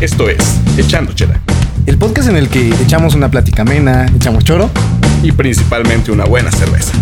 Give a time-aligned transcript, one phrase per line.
[0.00, 0.38] Esto es
[0.76, 1.40] Echando Chela.
[1.84, 4.70] El podcast en el que echamos una plática amena, echamos choro.
[5.24, 6.92] Y principalmente una buena cerveza.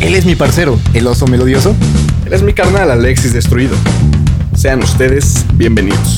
[0.00, 1.76] Él es mi parcero, el oso melodioso.
[2.24, 3.76] Él es mi carnal Alexis Destruido.
[4.54, 6.16] Sean ustedes bienvenidos.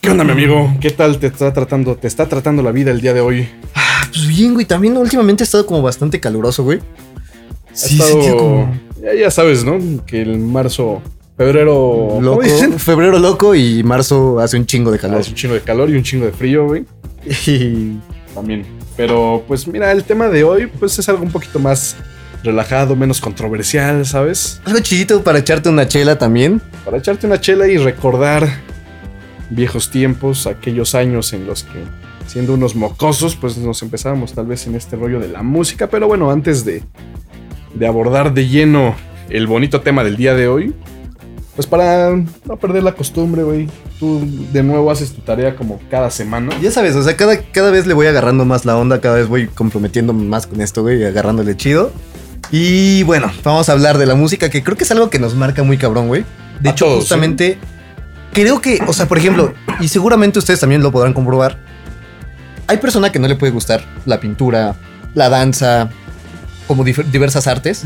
[0.00, 0.72] ¿Qué onda, mi amigo?
[0.80, 3.48] ¿Qué tal te está tratando, te está tratando la vida el día de hoy?
[3.74, 4.64] Ah, pues bien, güey.
[4.64, 6.78] También últimamente ha estado como bastante caluroso, güey.
[7.88, 7.98] Sí,
[8.30, 8.72] como...
[9.02, 9.78] ya, ya, sabes, ¿no?
[10.06, 11.02] Que el marzo,
[11.36, 12.18] febrero...
[12.20, 12.42] Loco,
[12.78, 15.20] febrero loco y marzo hace un chingo de calor.
[15.20, 16.84] Hace un chingo de calor y un chingo de frío, güey.
[17.46, 17.98] Y
[18.34, 18.64] también.
[18.96, 21.96] Pero pues mira, el tema de hoy pues es algo un poquito más
[22.42, 24.60] relajado, menos controversial, ¿sabes?
[24.64, 26.60] Algo chidito para echarte una chela también.
[26.84, 28.48] Para echarte una chela y recordar
[29.50, 31.84] viejos tiempos, aquellos años en los que
[32.26, 35.88] siendo unos mocosos, pues nos empezábamos tal vez en este rollo de la música.
[35.88, 36.82] Pero bueno, antes de,
[37.74, 38.94] de abordar de lleno
[39.28, 40.74] el bonito tema del día de hoy,
[41.54, 43.68] pues para no perder la costumbre, güey.
[43.98, 46.58] Tú de nuevo haces tu tarea como cada semana.
[46.62, 49.28] Ya sabes, o sea, cada, cada vez le voy agarrando más la onda, cada vez
[49.28, 51.92] voy comprometiendo más con esto, güey, agarrándole chido.
[52.50, 55.34] Y bueno, vamos a hablar de la música, que creo que es algo que nos
[55.34, 56.24] marca muy cabrón, güey.
[56.60, 57.58] De hecho, justamente,
[58.32, 61.58] creo que, o sea, por ejemplo, y seguramente ustedes también lo podrán comprobar,
[62.66, 64.76] hay persona que no le puede gustar la pintura,
[65.14, 65.90] la danza,
[66.70, 67.82] como diversas artes,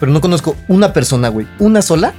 [0.00, 2.14] pero no conozco una persona, güey, una sola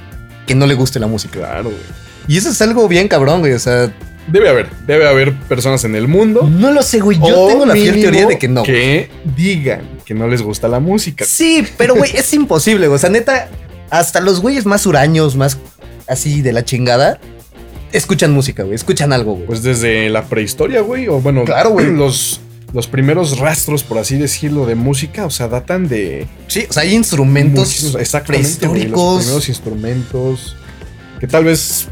[0.46, 1.40] que no le guste la música.
[1.40, 1.82] Claro, güey.
[2.28, 3.52] Y eso es algo bien cabrón, güey.
[3.52, 3.92] O sea.
[4.28, 6.48] Debe haber, debe haber personas en el mundo.
[6.48, 7.18] No lo sé, güey.
[7.18, 8.62] Yo tengo la fiel teoría de que no.
[8.62, 11.24] Que digan que no les gusta la música.
[11.24, 12.86] Sí, pero güey, es imposible.
[12.86, 13.48] O sea, neta,
[13.90, 15.58] hasta los güeyes más huraños, más
[16.06, 17.18] así de la chingada,
[17.90, 18.76] escuchan música, güey.
[18.76, 19.46] Escuchan algo, güey.
[19.46, 21.08] Pues desde la prehistoria, güey.
[21.08, 21.90] O bueno, claro, güey.
[21.90, 22.40] Los,
[22.74, 26.26] los primeros rastros, por así decirlo, de música, o sea, datan de.
[26.48, 29.14] Sí, o sea, hay instrumentos prehistóricos.
[29.14, 30.56] los primeros instrumentos
[31.20, 31.86] que tal vez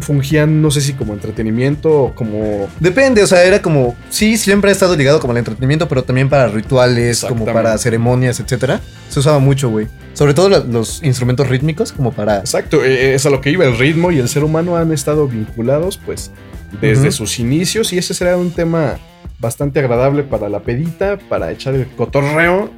[0.00, 2.68] fungían, no sé si como entretenimiento o como.
[2.80, 3.94] Depende, o sea, era como.
[4.08, 8.40] Sí, siempre ha estado ligado como al entretenimiento, pero también para rituales, como para ceremonias,
[8.40, 8.80] etcétera.
[9.08, 9.86] Se usaba mucho, güey.
[10.14, 12.38] Sobre todo los instrumentos rítmicos, como para.
[12.40, 13.64] Exacto, e, e, es a lo que iba.
[13.64, 16.32] El ritmo y el ser humano han estado vinculados, pues,
[16.80, 18.98] desde sus inicios, y ese será un tema
[19.40, 22.70] bastante agradable para la pedita, para echar el cotorreo.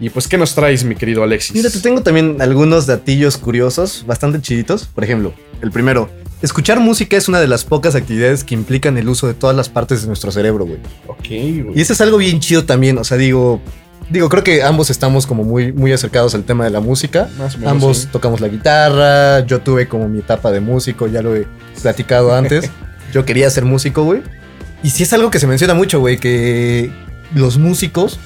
[0.00, 1.54] Y pues, ¿qué nos traes, mi querido Alexis?
[1.54, 4.86] Mira, te tengo también algunos datillos curiosos, bastante chiditos.
[4.86, 6.08] Por ejemplo, el primero,
[6.40, 9.68] escuchar música es una de las pocas actividades que implican el uso de todas las
[9.68, 10.78] partes de nuestro cerebro, güey.
[11.06, 11.72] Ok, güey.
[11.78, 13.60] Y eso es algo bien chido también, o sea, digo,
[14.08, 17.28] digo, creo que ambos estamos como muy, muy acercados al tema de la música.
[17.38, 21.20] Más o menos, ambos tocamos la guitarra, yo tuve como mi etapa de músico, ya
[21.20, 21.46] lo he
[21.82, 22.70] platicado antes.
[23.12, 24.22] yo quería ser músico, güey.
[24.82, 26.90] Y sí es algo que se menciona mucho, güey, que
[27.34, 28.18] los músicos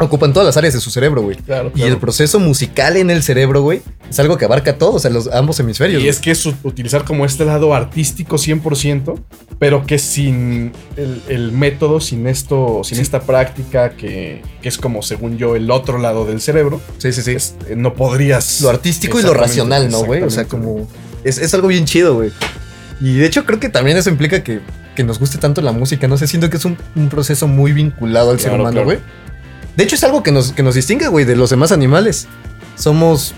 [0.00, 1.36] ocupan todas las áreas de su cerebro, güey.
[1.36, 4.98] Claro, Y el proceso musical en el cerebro, güey, es algo que abarca todo, o
[4.98, 6.02] sea, los ambos hemisferios.
[6.02, 9.18] Y es que es utilizar como este lado artístico 100%,
[9.58, 15.54] pero que sin el, método, sin esto, sin esta práctica, que, es como, según yo,
[15.56, 16.80] el otro lado del cerebro.
[16.98, 17.36] Sí, sí, sí.
[17.68, 18.60] Eh, no podrías.
[18.62, 20.22] Lo artístico y lo racional, ¿no, güey?
[20.22, 20.88] O sea, como.
[21.22, 22.32] Es, es algo bien chido, güey.
[23.00, 24.60] Y de hecho, creo que también eso implica que
[24.94, 26.08] que nos guste tanto la música.
[26.08, 26.76] No sé, siento que es un,
[27.08, 28.98] proceso muy vinculado al ser humano, güey.
[29.76, 32.28] De hecho, es algo que nos, que nos distingue, güey, de los demás animales.
[32.76, 33.34] Somos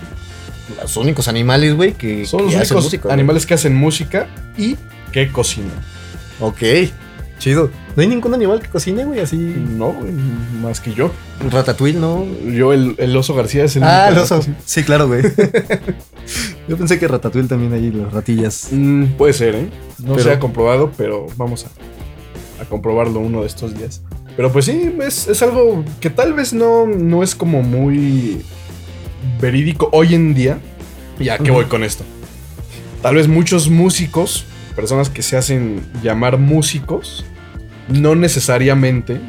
[0.81, 4.77] los únicos animales, güey, que, Son los únicos animales que hacen música y
[5.11, 5.77] que cocinan.
[6.39, 6.61] Ok,
[7.37, 7.69] chido.
[7.95, 9.37] ¿No hay ningún animal que cocine, güey, así?
[9.37, 10.11] No, güey,
[10.61, 11.11] más que yo.
[11.49, 12.25] Ratatouille, ¿no?
[12.45, 14.41] Yo, el, oso García es el Ah, el oso.
[14.65, 15.23] Sí, claro, güey.
[16.67, 18.69] yo pensé que Ratatouille también ahí, las ratillas.
[18.71, 19.69] Mm, puede ser, ¿eh?
[20.03, 24.01] No se ha comprobado, pero vamos a, a comprobarlo uno de estos días.
[24.37, 28.43] Pero pues sí, es, algo que tal vez no, no es como muy
[29.41, 30.59] verídico hoy en día.
[31.19, 32.03] Ya que voy con esto.
[33.01, 34.45] Tal vez muchos músicos,
[34.77, 37.25] personas que se hacen llamar músicos,
[37.89, 39.19] no necesariamente,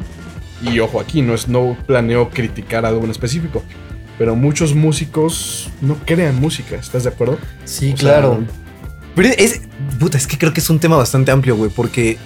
[0.61, 3.65] y ojo aquí, no, es, no planeo criticar algo en específico,
[4.19, 7.39] pero muchos músicos no crean música, ¿estás de acuerdo?
[7.65, 8.45] Sí, claro.
[9.17, 9.63] pero es,
[9.99, 12.19] puta, es que creo que es un tema bastante amplio, güey, porque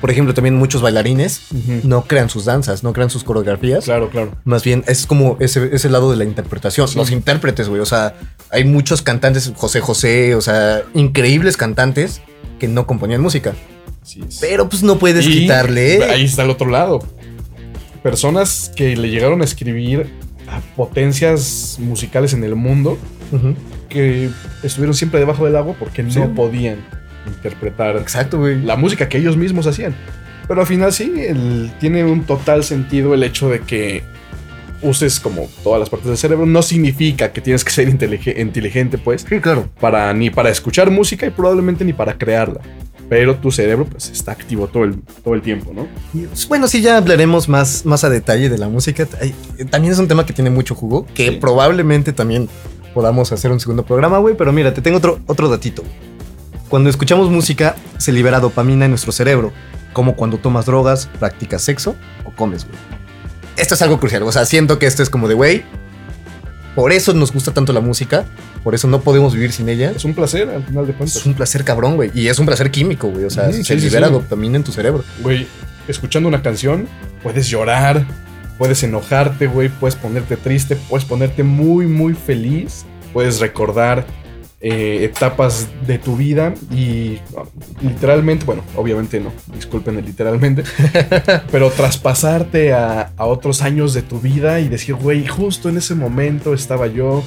[0.00, 1.42] por ejemplo, también muchos bailarines
[1.82, 3.84] no crean sus danzas, no crean sus coreografías.
[3.84, 4.32] Claro, claro.
[4.44, 6.88] Más bien es como ese, ese lado de la interpretación.
[6.96, 7.82] Los intérpretes, güey.
[7.82, 8.14] O sea,
[8.48, 12.22] hay muchos cantantes, José José, o sea, increíbles cantantes
[12.60, 13.54] que no componían música.
[14.02, 16.04] Sí, Pero pues no puedes quitarle.
[16.04, 17.00] Ahí está el otro lado.
[18.04, 20.10] Personas que le llegaron a escribir
[20.48, 22.96] a potencias musicales en el mundo
[23.88, 24.30] que
[24.62, 26.78] estuvieron siempre debajo del agua porque no podían
[27.26, 29.94] interpretar Exacto, la música que ellos mismos hacían.
[30.48, 31.12] Pero al final sí,
[31.78, 34.02] tiene un total sentido el hecho de que
[34.82, 39.26] uses como todas las partes del cerebro, no significa que tienes que ser inteligente, pues.
[39.28, 39.68] Sí, claro.
[39.80, 42.60] Para, ni para escuchar música y probablemente ni para crearla.
[43.08, 45.88] Pero tu cerebro pues está activo todo el, todo el tiempo, ¿no?
[46.12, 49.06] Pues, bueno, sí, ya hablaremos más, más a detalle de la música.
[49.70, 52.48] También es un tema que tiene mucho jugo, que probablemente también
[52.94, 54.36] podamos hacer un segundo programa, güey.
[54.36, 55.82] Pero mira, te tengo otro, otro datito.
[56.68, 59.52] Cuando escuchamos música, se libera dopamina en nuestro cerebro,
[59.92, 62.99] como cuando tomas drogas, practicas sexo o comes, güey.
[63.56, 65.64] Esto es algo crucial, o sea, siento que esto es como de, güey,
[66.74, 68.24] por eso nos gusta tanto la música,
[68.62, 69.92] por eso no podemos vivir sin ella.
[69.94, 71.16] Es un placer, al final de cuentas.
[71.16, 72.10] Es un placer cabrón, güey.
[72.14, 73.24] Y es un placer químico, güey.
[73.24, 75.04] O sea, se libera dopamina en tu cerebro.
[75.20, 75.46] Güey,
[75.88, 76.86] escuchando una canción,
[77.22, 78.06] puedes llorar,
[78.56, 84.06] puedes enojarte, güey, puedes ponerte triste, puedes ponerte muy, muy feliz, puedes recordar
[84.62, 87.18] eh, etapas de tu vida y
[87.80, 90.64] literalmente, bueno, obviamente no, disculpen el literalmente,
[91.50, 95.94] pero traspasarte a, a, otros años de tu vida y decir, güey, justo en ese
[95.94, 97.24] momento estaba yo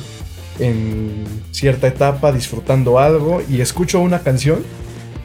[0.59, 4.63] en cierta etapa disfrutando algo y escucho una canción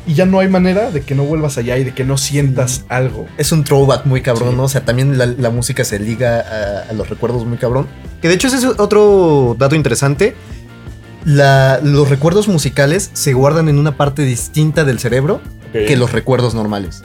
[0.07, 2.87] y ya no hay manera de que no vuelvas allá y de que no sientas
[2.89, 3.27] algo.
[3.37, 4.65] Es un throwback muy cabrón, ¿no?
[4.65, 7.87] O sea, también la, música se liga a, a, los recuerdos muy cabrón.
[8.23, 10.35] Que de hecho ese es otro dato interesante
[11.29, 15.41] los recuerdos musicales se guardan en una parte distinta del cerebro
[15.73, 17.03] que los recuerdos normales.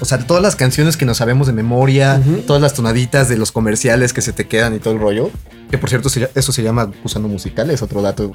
[0.00, 3.52] O sea, todas las canciones que nos sabemos de memoria, todas las tonaditas de los
[3.52, 5.30] comerciales que se te quedan y todo el rollo.
[5.70, 8.32] Que por cierto, eso se llama usando musical, es otro dato.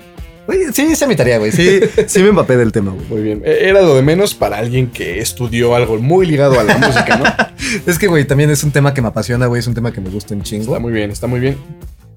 [0.74, 1.52] sí, se mi tarea, güey.
[1.52, 3.08] Sí, sí me empapé del tema, güey.
[3.08, 3.42] Muy bien.
[3.46, 7.18] E, era lo de menos para alguien que estudió algo muy ligado a la música,
[7.18, 7.26] ¿no?
[7.88, 9.60] es que, güey, también es un tema que me apasiona, güey.
[9.60, 10.74] Es un tema que me gusta un chingo.
[10.74, 11.58] Está muy bien, está muy bien.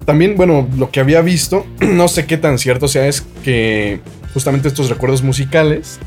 [0.07, 3.99] También, bueno, lo que había visto, no sé qué tan cierto sea, es que
[4.33, 5.99] justamente estos recuerdos musicales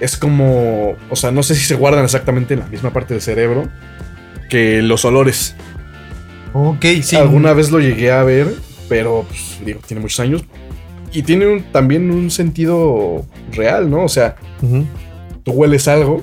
[0.00, 3.20] es como, o sea, no sé si se guardan exactamente en la misma parte del
[3.20, 3.68] cerebro
[4.48, 5.54] que los olores.
[6.54, 7.16] Ok, sí.
[7.16, 8.54] Alguna vez lo llegué a ver,
[8.88, 10.42] pero pues, digo, tiene muchos años.
[11.12, 14.04] Y tiene también un sentido real, ¿no?
[14.04, 14.36] O sea,
[15.42, 16.22] tú hueles algo.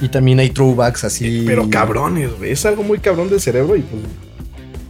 [0.00, 1.42] Y también hay throwbacks así.
[1.44, 2.52] Pero cabrones, güey.
[2.52, 4.02] Es algo muy cabrón del cerebro y pues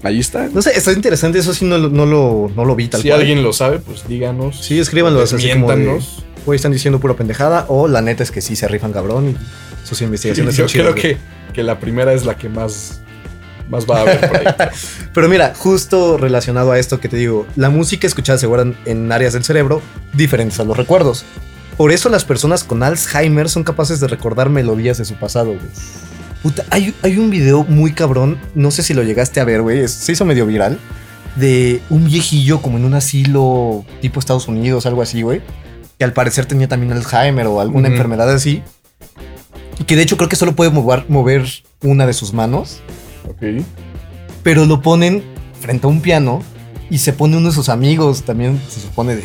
[0.03, 0.49] Ahí está.
[0.49, 1.39] No sé, está interesante.
[1.39, 4.65] Eso sí no, no, lo, no lo vi tal si alguien lo sabe, pues díganos.
[4.65, 5.23] Sí, escríbanlo.
[5.23, 5.69] Así como
[6.45, 7.67] hoy están diciendo pura pendejada.
[7.69, 11.17] O la neta es que sí se rifan cabrón y sus investigaciones Yo creo que,
[11.53, 13.01] que, la primera es la que más,
[13.69, 14.47] más va a haber por ahí.
[15.15, 19.13] Pero mira, justo relacionado a esto que te digo, la música escuchada se guarda en
[19.13, 19.83] áreas del cerebro
[20.15, 21.25] diferentes a los recuerdos.
[21.77, 25.61] Por eso las personas con Alzheimer son capaces de recordar melodías de su pasado, güey.
[26.43, 30.11] Puta, hay, un video muy cabrón, no sé si lo llegaste a ver, güey, se
[30.11, 30.79] hizo medio viral,
[31.37, 35.41] de un viejillo como en un asilo tipo Estados Unidos, algo así, güey,
[35.99, 38.63] que al parecer tenía también Alzheimer o alguna enfermedad así,
[39.79, 41.47] y que de hecho creo que solo puede mover, mover
[41.83, 42.81] una de sus manos.
[43.29, 43.65] Ok.
[44.43, 45.23] Pero lo ponen
[45.61, 46.43] frente a un piano
[46.91, 49.25] y se pone uno de sus amigos, también se supone de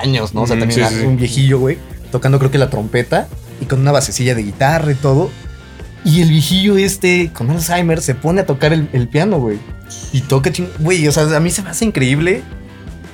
[0.00, 0.42] años, ¿no?
[0.42, 1.78] O sea, también un viejillo, güey,
[2.10, 3.28] tocando creo que la trompeta
[3.60, 5.30] y con una basecilla de guitarra y todo.
[6.04, 9.58] Y el viejillo este con Alzheimer se pone a tocar el, piano, güey.
[10.12, 10.68] Y toca ching...
[10.80, 12.42] Güey, o sea, a mí se me hace increíble.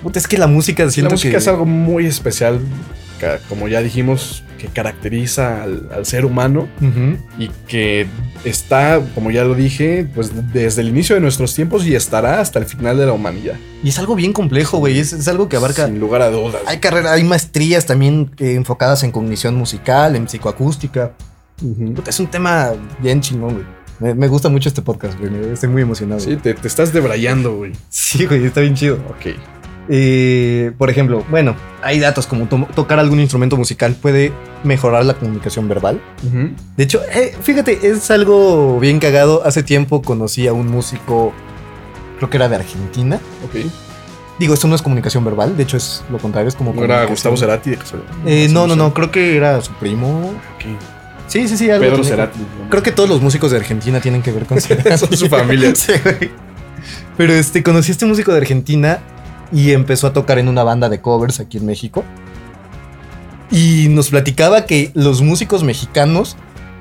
[0.02, 2.60] Puta, es que la música siento La música es algo muy especial,
[3.48, 6.68] como ya dijimos, que caracteriza al, ser humano
[7.38, 8.06] y que
[8.44, 12.58] está, como ya lo dije, pues desde el inicio de nuestros tiempos y estará hasta
[12.58, 13.56] el final de la humanidad.
[13.82, 14.98] Y es algo bien complejo, güey.
[14.98, 15.86] Es, algo que abarca.
[15.86, 16.62] Sin lugar a dudas.
[16.66, 21.12] Hay carreras, hay maestrías también eh, enfocadas en cognición musical, en psicoacústica
[22.06, 24.14] es un tema bien chingón, güey.
[24.14, 25.52] Me, gusta mucho este podcast, güey.
[25.52, 26.20] Estoy muy emocionado.
[26.20, 27.72] Sí, te, estás debrayando, güey.
[27.88, 28.96] Sí, güey, está bien chido.
[29.10, 29.34] Ok.
[29.90, 35.66] Eh, por ejemplo, bueno, hay datos como tocar algún instrumento musical puede mejorar la comunicación
[35.66, 36.00] verbal.
[36.76, 39.42] De hecho, eh, fíjate, es algo bien cagado.
[39.44, 41.32] Hace tiempo conocí a un músico,
[42.18, 43.18] creo que era de Argentina.
[43.46, 43.70] Ok.
[44.38, 46.72] Digo, esto no es comunicación verbal, de hecho es lo contrario, es como...
[46.72, 47.76] ¿No era Gustavo Cerati?
[48.24, 50.28] Eh, no, no, no, creo que era su primo.
[50.54, 50.97] Ok.
[51.28, 51.70] Sí, sí, sí.
[51.70, 52.40] Algo Pedro Cerati.
[52.70, 54.98] Creo que todos los músicos de Argentina tienen que ver con Cerati.
[54.98, 55.74] Son su familia.
[55.74, 56.30] sí, güey.
[57.16, 59.00] Pero este, conocí a este músico de Argentina
[59.52, 62.04] y empezó a tocar en una banda de covers aquí en México.
[63.50, 66.36] Y nos platicaba que los músicos mexicanos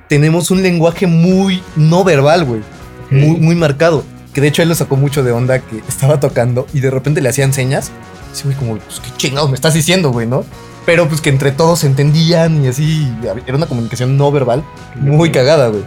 [0.10, 2.62] tenemos un lenguaje muy no verbal, güey.
[3.10, 4.04] Muy, muy marcado.
[4.34, 7.22] Que de hecho él lo sacó mucho de onda que estaba tocando y de repente
[7.22, 7.92] le hacían señas.
[8.34, 10.46] Sí, güey, como, pues qué chingados me estás diciendo, güey, ¿no?
[10.88, 13.13] Pero pues que entre todos se entendían y así.
[13.46, 14.63] Era una comunicación no verbal
[14.96, 15.84] muy cagada, güey.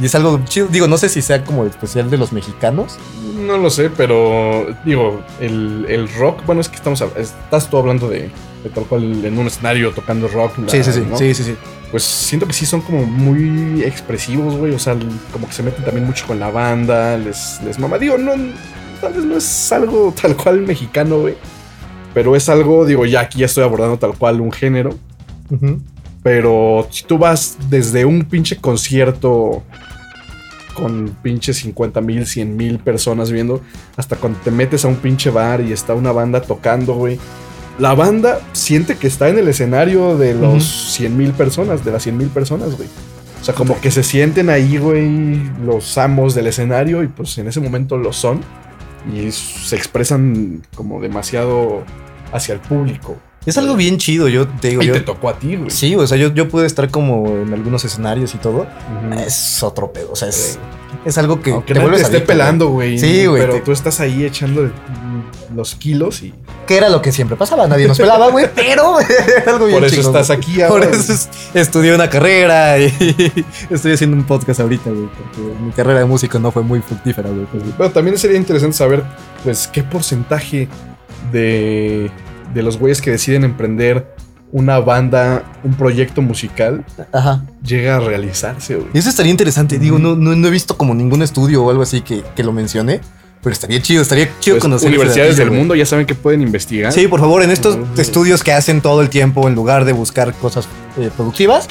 [0.00, 0.68] Y es algo chido.
[0.68, 2.96] Digo, no sé si sea como especial de los mexicanos.
[3.36, 7.04] No lo sé, pero digo, el, rock, bueno, es que estamos.
[7.14, 8.30] Estás tú hablando de,
[8.74, 10.54] tal cual en un escenario tocando rock.
[10.68, 11.56] sí, sí, sí, sí, sí, sí.
[11.90, 14.72] Pues siento que sí son como muy expresivos, güey.
[14.72, 14.96] O sea,
[15.30, 17.18] como que se meten también mucho con la banda.
[17.18, 17.98] Les, les mama.
[17.98, 18.32] Digo, no
[19.02, 21.34] tal vez no es algo tal cual mexicano, güey.
[22.14, 24.90] Pero es algo, digo, ya aquí ya estoy abordando tal cual un género.
[26.22, 29.62] Pero si tú vas desde un pinche concierto
[30.74, 33.60] con pinche 50 mil, 100 mil personas viendo,
[33.96, 37.18] hasta cuando te metes a un pinche bar y está una banda tocando, güey.
[37.78, 42.02] La banda siente que está en el escenario de los 100 mil personas, de las
[42.02, 42.88] 100 mil personas, güey.
[43.40, 47.46] O sea, como que se sienten ahí, güey, los amos del escenario y pues en
[47.46, 48.40] ese momento lo son
[49.12, 51.84] y se expresan como demasiado
[52.32, 53.16] hacia el público.
[53.46, 54.82] Es algo bien chido, yo te digo.
[54.82, 55.70] Y yo, te tocó a ti, güey.
[55.70, 58.66] Sí, o sea, yo, yo pude estar como en algunos escenarios y todo.
[59.16, 60.58] Es otro pedo, o sea, es,
[61.08, 62.98] es algo que Aunque te vuelves esté pelando, güey.
[62.98, 63.40] Sí, güey.
[63.40, 64.70] Pero tú estás ahí echando
[65.54, 66.34] los kilos y.
[66.66, 69.00] Que era lo que siempre pasaba, nadie nos pelaba, güey, pero
[69.36, 70.86] era algo bien Por eso estás aquí ahora.
[70.86, 72.92] Por eso estudié una carrera y
[73.70, 77.30] estoy haciendo un podcast ahorita, güey, porque mi carrera de músico no fue muy fructífera,
[77.30, 77.46] güey.
[77.76, 79.02] Pero también sería interesante saber,
[79.44, 80.68] pues, qué porcentaje
[81.32, 82.10] de
[82.54, 84.14] de los güeyes que deciden emprender
[84.52, 86.84] una banda, un proyecto musical,
[87.62, 88.88] llega a realizarse, güey.
[88.94, 89.78] Eso estaría interesante.
[89.78, 93.00] Digo, no, no, he visto como ningún estudio o algo así que, que lo mencione.
[93.42, 94.88] Pero estaría chido, estaría chido pues, conocer.
[94.88, 96.92] Universidades del mundo ya saben que pueden investigar.
[96.92, 100.34] Sí, por favor, en estos estudios que hacen todo el tiempo, en lugar de buscar
[100.34, 100.66] cosas
[100.98, 101.68] eh, productivas,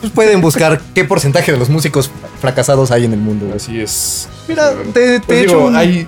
[0.00, 3.50] pues pueden buscar qué porcentaje de los músicos fracasados hay en el mundo.
[3.56, 4.28] Así es.
[4.46, 6.06] Mira, te, pues he hecho hay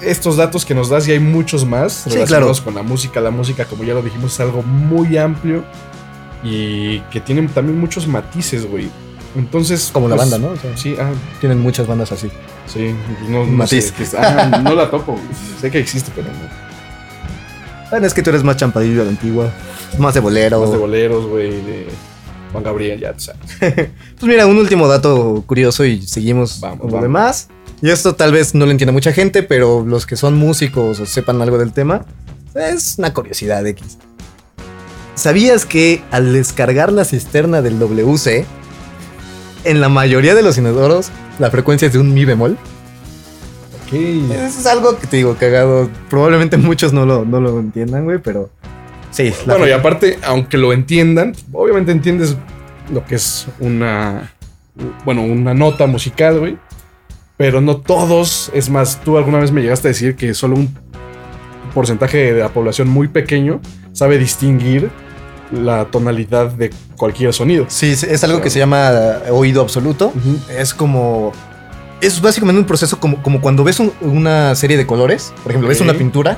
[0.00, 3.20] estos datos que nos das y hay muchos más relacionados con la música.
[3.20, 5.64] La música, como ya lo dijimos, es algo muy amplio
[6.42, 8.88] y que tienen también muchos matices, güey.
[9.36, 9.90] Entonces.
[9.92, 10.76] Como la pues, banda, ¿no?
[10.76, 12.30] sí, ah, Tienen muchas bandas así.
[12.66, 12.94] Sí,
[13.28, 15.16] no, no, sé, ah, no la toco.
[15.60, 16.66] sé que existe, pero no.
[17.90, 19.52] Bueno, es que tú eres más champadillo de la antigua.
[19.98, 20.60] Más de bolero.
[20.60, 21.50] Más de boleros, güey.
[21.50, 21.86] De
[22.50, 23.40] Juan Gabriel, ya, sabes.
[23.60, 27.48] pues mira, un último dato curioso y seguimos vamos, con lo demás.
[27.82, 31.06] Y esto tal vez no lo entienda mucha gente, pero los que son músicos o
[31.06, 32.06] sepan algo del tema,
[32.54, 33.98] es una curiosidad X.
[35.14, 38.46] ¿Sabías que al descargar la cisterna del WC,
[39.64, 42.56] en la mayoría de los inodoros la frecuencia es de un mi bemol?
[43.84, 43.92] Ok.
[43.92, 45.90] Eso es algo que te digo, cagado.
[46.08, 48.50] Probablemente muchos no lo, no lo entiendan, güey, pero
[49.10, 49.32] sí.
[49.44, 52.36] Bueno, y aparte, aunque lo entiendan, obviamente entiendes
[52.90, 54.32] lo que es una,
[55.04, 56.58] bueno, una nota musical, güey
[57.36, 58.50] pero no todos.
[58.54, 60.74] Es más, tú alguna vez me llegaste a decir que solo un
[61.74, 63.60] porcentaje de la población muy pequeño
[63.92, 64.90] sabe distinguir
[65.52, 67.66] la tonalidad de cualquier sonido.
[67.68, 68.90] Sí, es algo que se llama
[69.30, 70.12] oído absoluto.
[70.56, 71.32] Es como...
[72.00, 75.32] Es básicamente un proceso como, como cuando ves una serie de colores.
[75.42, 76.36] Por ejemplo, ves una pintura,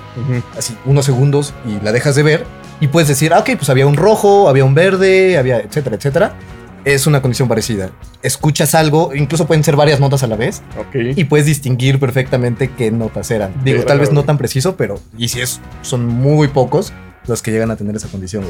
[0.57, 2.47] así, unos segundos y la dejas de ver.
[2.81, 6.35] Y puedes decir, ah, ok, pues había un rojo, había un verde, había, etcétera, etcétera
[6.85, 7.91] es una condición parecida.
[8.23, 10.63] Escuchas algo, incluso pueden ser varias notas a la vez.
[10.95, 13.53] Y puedes distinguir perfectamente qué notas eran.
[13.65, 15.01] Digo, tal vez no tan preciso, pero.
[15.17, 16.93] Y si es, son muy pocos
[17.27, 18.45] los que llegan a tener esa condición,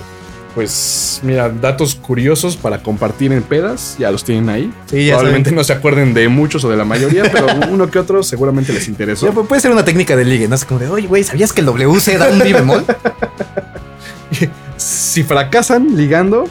[0.54, 4.72] Pues mira, datos curiosos para compartir en pedas, ya los tienen ahí.
[4.86, 7.98] Sí, ya Probablemente no se acuerden de muchos o de la mayoría, pero uno que
[7.98, 9.32] otro seguramente les interesó.
[9.32, 10.54] puede ser una técnica de ligue, ¿no?
[10.54, 12.84] Es como de, oye, güey, ¿sabías que el WC da un mi bemol?
[14.76, 16.48] si fracasan ligando,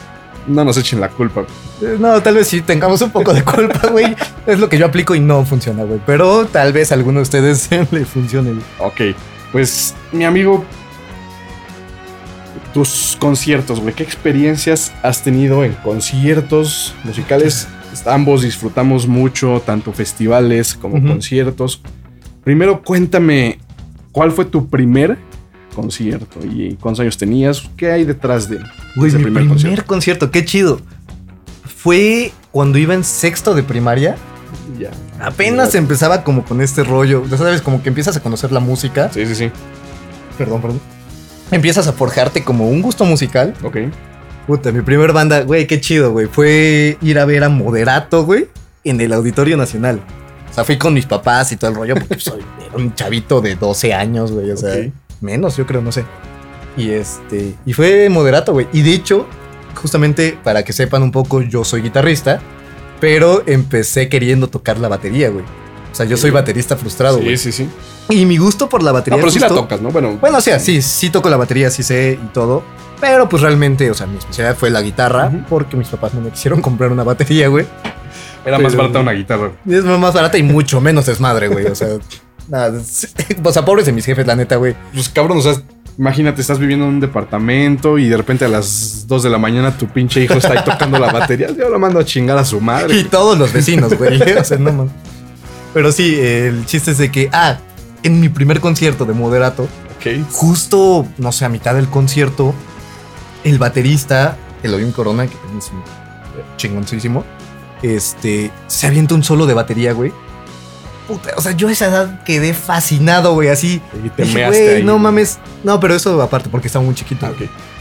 [0.48, 1.44] no nos echen la culpa.
[1.80, 4.16] Eh, no, tal vez sí tengamos un poco de culpa, güey.
[4.46, 6.00] es lo que yo aplico y no funciona, güey.
[6.06, 8.60] Pero tal vez a alguno de ustedes le funcione.
[8.78, 9.00] Ok,
[9.52, 10.64] pues mi amigo,
[12.72, 13.94] tus conciertos, güey.
[13.94, 17.68] ¿Qué experiencias has tenido en conciertos musicales?
[18.06, 21.80] Ambos disfrutamos mucho, tanto festivales como conciertos.
[22.44, 23.58] Primero cuéntame,
[24.12, 25.18] ¿cuál fue tu primer
[25.78, 27.70] concierto y cuántos años tenías?
[27.76, 30.30] ¿Qué hay detrás de ese primer, primer concierto?
[30.32, 30.80] Qué chido
[31.78, 34.16] fue cuando iba en sexto de primaria.
[34.78, 34.90] Ya.
[35.24, 37.24] Apenas empezaba como con este rollo.
[37.30, 39.10] Ya sabes, como que empiezas a conocer la música.
[39.12, 39.50] Sí, sí, sí.
[40.36, 40.80] Perdón, perdón.
[41.52, 43.54] Empiezas a forjarte como un gusto musical.
[43.62, 43.76] Ok.
[44.46, 46.26] Puta, mi primer banda, güey, qué chido, güey.
[46.26, 48.48] Fue ir a ver a Moderato, güey,
[48.82, 50.00] en el Auditorio Nacional.
[50.50, 52.40] O sea, fui con mis papás y todo el rollo, porque soy
[52.74, 54.50] un chavito de 12 años, güey.
[54.50, 54.74] O sea,
[55.20, 56.04] menos, yo creo, no sé.
[56.76, 57.54] Y este.
[57.66, 58.68] Y fue Moderato, güey.
[58.72, 59.26] Y de hecho,
[59.74, 62.40] justamente para que sepan un poco, yo soy guitarrista,
[63.00, 65.44] pero empecé queriendo tocar la batería, güey.
[65.90, 67.36] O sea, yo soy baterista frustrado, güey.
[67.36, 68.14] Sí, sí, sí.
[68.14, 69.16] Y mi gusto por la batería.
[69.16, 69.90] No, pero sí la tocas, ¿no?
[69.90, 72.62] Bueno, bueno, o sea, sí, sí toco la batería, sí sé y todo.
[73.00, 76.30] Pero pues realmente, o sea, mi especialidad fue la guitarra, porque mis papás no me
[76.30, 77.66] quisieron comprar una batería, güey.
[78.44, 79.52] Era más barata una guitarra.
[79.68, 81.66] Es más barata y mucho menos desmadre, güey.
[81.66, 81.88] O sea,
[82.48, 82.80] nada.
[83.44, 84.74] O sea, pobres de mis jefes, la neta, güey.
[84.92, 85.54] Pues cabrón, o sea,
[85.98, 89.76] Imagínate, estás viviendo en un departamento y de repente a las 2 de la mañana
[89.76, 91.48] tu pinche hijo está ahí tocando la batería.
[91.50, 92.96] Yo lo mando a chingar a su madre.
[92.96, 94.22] Y todos los vecinos, güey.
[94.38, 94.88] o sea, no
[95.74, 97.58] Pero sí, el chiste es de que, ah,
[98.04, 99.66] en mi primer concierto de moderato,
[100.30, 102.54] justo, no sé, a mitad del concierto,
[103.42, 105.82] el baterista, Elohim Corona, que es un
[106.56, 107.24] chingoncísimo,
[107.82, 110.12] este, se avienta un solo de batería, güey.
[111.08, 113.80] Puta, o sea, yo a esa edad quedé fascinado, güey, así.
[114.04, 114.82] Y te Dije, measte ahí.
[114.84, 115.38] no mames.
[115.64, 117.26] No, pero eso aparte, porque estaba muy chiquito.
[117.26, 117.32] Ah.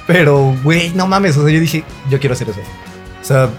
[0.07, 1.35] Pero, güey, no mames.
[1.37, 2.61] O sea, yo dije, yo quiero hacer eso.
[3.21, 3.49] O sea,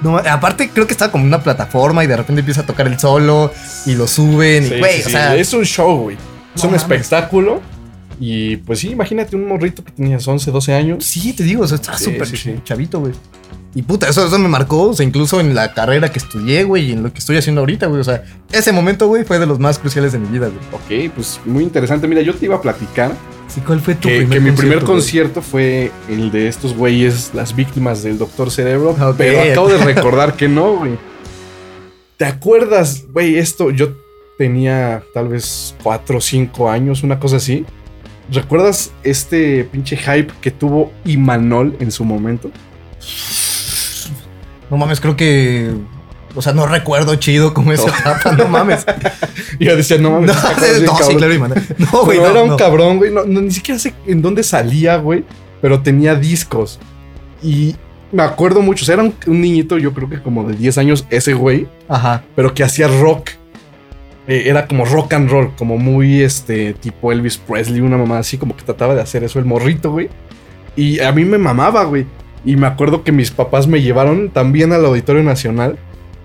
[0.00, 2.98] no, aparte creo que estaba como una plataforma y de repente empieza a tocar el
[2.98, 3.52] solo
[3.84, 4.66] y lo suben.
[4.66, 6.16] Sí, y, güey, sí, o sí, sea, es un show, güey.
[6.56, 6.82] Es No un mames.
[6.82, 7.60] espectáculo.
[8.18, 11.04] Y pues sí, imagínate un morrito que tenías 11, 12 años.
[11.04, 12.28] sí, te digo, o sea, estaba súper
[12.64, 13.12] chavito, güey.
[13.74, 16.90] Y puta, eso, eso me marcó, o sea, incluso en la carrera que estudié, güey,
[16.90, 18.00] y en lo que estoy haciendo ahorita, güey.
[18.00, 21.06] O sea, ese momento, güey, fue de los más cruciales de mi vida, güey.
[21.08, 22.06] Ok, pues muy interesante.
[22.06, 23.12] Mira, yo te iba a platicar
[23.52, 24.86] Sí, ¿cuál fue tu que, primer que mi primer güey?
[24.86, 28.92] concierto fue el de estos güeyes, las víctimas del Doctor Cerebro.
[28.92, 29.16] Ok.
[29.18, 30.92] Pero acabo de recordar que no, güey.
[32.16, 33.36] ¿Te acuerdas, güey?
[33.36, 33.92] Esto yo
[34.38, 37.66] tenía tal vez 4 o 5 años, una cosa así.
[38.30, 42.50] ¿Recuerdas este pinche hype que tuvo Imanol en su momento?
[44.72, 45.70] No mames, creo que.
[46.34, 47.94] O sea, no recuerdo chido como esa No.
[47.94, 48.86] etapa, no mames.
[49.58, 50.62] Y yo decía, no No, mames.
[50.62, 51.54] es bien no, sí, claro.
[51.92, 52.56] No, güey, no, era un no.
[52.56, 53.12] cabrón, güey.
[53.12, 55.24] No, no, ni siquiera sé en dónde salía, güey.
[55.60, 56.80] Pero tenía discos.
[57.42, 57.76] Y
[58.12, 58.84] me acuerdo mucho.
[58.84, 61.68] O sea, era un, un niñito, yo creo que como de 10 años, ese güey.
[61.88, 62.24] Ajá.
[62.34, 63.28] Pero que hacía rock.
[64.26, 65.50] Eh, era como rock and roll.
[65.58, 67.82] Como muy, este, tipo Elvis Presley.
[67.82, 70.08] Una mamá así, como que trataba de hacer eso el morrito, güey.
[70.76, 72.06] Y a mí me mamaba, güey.
[72.44, 75.78] Y me acuerdo que mis papás me llevaron también al Auditorio Nacional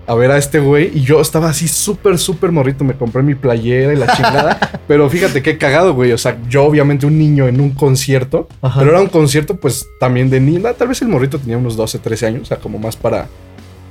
[0.08, 0.90] a ver a este güey.
[0.94, 2.82] Y yo estaba así súper, súper morrito.
[2.82, 4.80] Me compré mi playera y la chingada.
[4.88, 6.12] pero fíjate qué cagado, güey.
[6.12, 8.48] O sea, yo obviamente un niño en un concierto.
[8.62, 8.80] Ajá.
[8.80, 10.72] Pero era un concierto, pues también de niña.
[10.72, 12.42] Tal vez el morrito tenía unos 12, 13 años.
[12.42, 13.28] O sea, como más para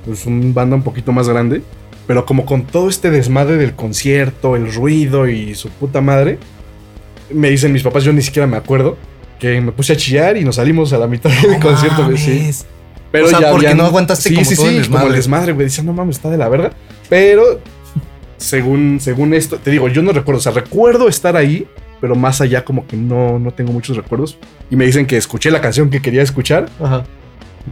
[0.04, 1.62] pues, un banda un poquito más grande.
[2.08, 6.38] Pero como con todo este desmadre del concierto, el ruido y su puta madre.
[7.30, 8.96] Me dicen mis papás, yo ni siquiera me acuerdo.
[9.38, 12.04] Que me puse a chillar y nos salimos a la mitad del No concierto.
[12.06, 12.50] güey, sí.
[13.12, 15.00] Pero O sea, ya porque habían- no aguantaste sí, como sí, todo el sí, desmadre.
[15.02, 15.66] como el desmadre, güey.
[15.66, 16.72] Decía, no mames, está de la verga.
[17.08, 17.60] Pero,
[18.36, 20.38] según, según esto, te digo, yo no recuerdo.
[20.38, 21.66] O sea, recuerdo estar ahí,
[22.00, 24.36] pero más allá como que no, no tengo muchos recuerdos.
[24.70, 27.04] Y me dicen que escuché la canción que quería escuchar Ajá.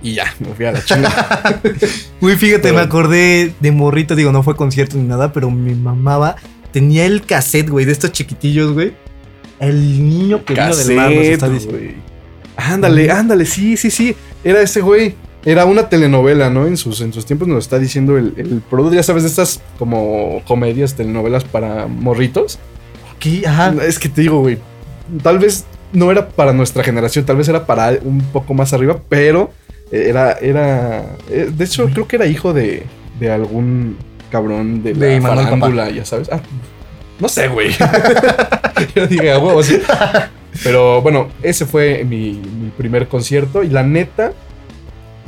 [0.03, 1.61] y ya, me fui a la chinga.
[2.21, 5.75] Güey, fíjate, Pero- me acordé de morrito, digo, no fue concierto ni nada, pero mi
[5.75, 6.37] mamaba
[6.73, 8.95] tenía el cassette, güey, de estos chiquitillos, güey.
[9.61, 11.79] El niño que vino del mar nos está diciendo.
[12.57, 14.15] Ándale, ándale, sí, sí, sí.
[14.45, 15.15] Era ese güey.
[15.45, 16.67] Era una telenovela, ¿no?
[16.67, 19.61] En sus, en sus tiempos nos está diciendo el, el producto, ya sabes, de estas
[19.79, 22.59] como comedias, telenovelas para morritos.
[23.83, 24.59] Es que te digo, güey,
[25.23, 29.01] tal vez no era para nuestra generación, tal vez era para un poco más arriba,
[29.09, 29.51] pero
[29.91, 32.85] eh, era, era, eh, de hecho creo que era hijo de,
[33.19, 33.97] de algún
[34.31, 36.29] cabrón de, De la farándula, ya sabes.
[36.31, 36.41] Ah,
[37.19, 37.71] no sé, güey.
[38.95, 39.79] Yo dije, a huevo, sí.
[40.65, 44.33] Pero bueno, ese fue mi, mi primer concierto y la neta,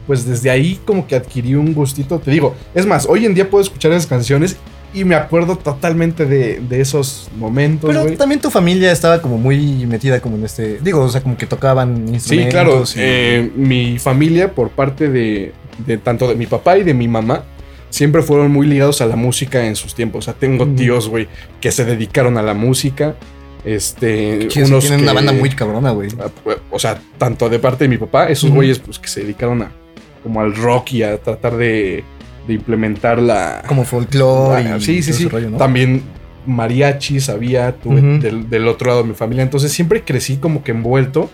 [0.07, 3.49] pues desde ahí como que adquirí un gustito, te digo, es más, hoy en día
[3.51, 4.57] puedo escuchar esas canciones
[4.95, 9.85] y me acuerdo totalmente de, de esos momentos, Pero también tu familia estaba como muy
[9.87, 12.53] metida como en este, digo, o sea, como que tocaban Sí, instrumentos.
[12.53, 12.85] claro.
[12.87, 15.53] y- eh, mi familia, por parte de,
[15.87, 17.43] de tanto de mi papá y de mi mamá,
[17.91, 20.25] siempre fueron muy ligados a la música en sus tiempos.
[20.25, 21.29] O sea, tengo tíos, güey,
[21.61, 23.15] que se dedicaron a la música.
[23.65, 26.09] Este, sí, unos tienen que- una banda muy cabrona, güey.
[26.21, 28.57] ah, pues, O sea, tanto de parte de mi papá, esos Ujú.
[28.57, 29.73] güeyes, pues que se dedicaron a
[30.23, 32.03] como al rock y a tratar de,
[32.47, 33.63] de implementar la.
[33.67, 35.29] Como folclore y sí, sí, sí.
[35.29, 35.57] rollo, ¿no?
[35.59, 36.03] También
[36.47, 39.43] mariachis había, tuve del, del otro lado de mi familia.
[39.43, 41.31] Entonces siempre crecí como que envuelto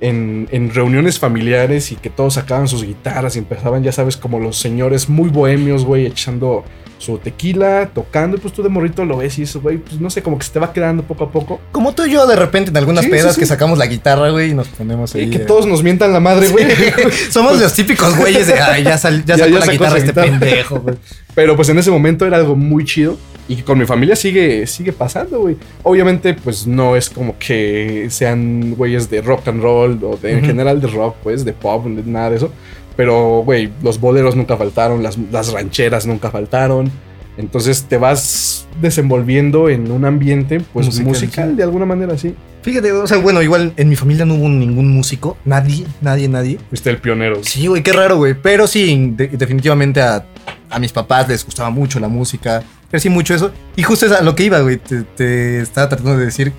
[0.00, 4.38] en, en reuniones familiares y que todos sacaban sus guitarras y empezaban, ya sabes, como
[4.38, 6.64] los señores muy bohemios, güey, echando
[7.02, 8.36] su tequila, tocando.
[8.36, 10.44] Y pues tú de morrito lo ves y eso, güey, pues no sé, como que
[10.44, 11.60] se te va quedando poco a poco.
[11.72, 13.40] Como tú y yo de repente en algunas Sí, pedas sí, sí.
[13.40, 15.22] que sacamos la guitarra, güey, y nos ponemos ahí.
[15.22, 15.40] Y que eh.
[15.46, 16.66] todos nos mientan la madre, güey.
[17.30, 19.96] Somos los típicos güeyes de, ay, ya, sal- ya Ya- sacó ya la sacó guitarra
[19.98, 20.26] este guitarra".
[20.40, 20.94] pendejo, güey.
[21.34, 23.16] Pero pues en ese momento era algo muy chido
[23.48, 25.56] y que con mi familia sigue, sigue pasando, güey.
[25.82, 30.44] Obviamente, pues no es como que sean güeyes de rock and roll o de, en
[30.44, 32.52] general de rock, pues, de pop, nada de eso.
[32.96, 36.90] Pero, güey, los boleros nunca faltaron, las, las rancheras nunca faltaron.
[37.38, 42.34] Entonces te vas desenvolviendo en un ambiente, pues, Musical, musical, de alguna manera, sí.
[42.62, 46.58] Fíjate, o sea, bueno, igual en mi familia no hubo ningún músico, nadie, nadie, nadie.
[46.68, 47.40] Fuiste el pionero.
[47.42, 48.34] Sí, güey, qué raro, güey.
[48.34, 50.24] Pero sí, de- definitivamente a,
[50.70, 52.62] a mis papás les gustaba mucho la música.
[52.90, 53.50] Crecí mucho eso.
[53.74, 54.76] Y justo es a lo que iba, güey.
[54.76, 56.52] Te, te estaba tratando de decir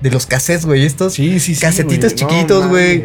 [0.00, 0.86] de los cassettes, güey.
[0.86, 1.60] Estos Sí, sí, sí.
[1.60, 3.02] No chiquitos, güey.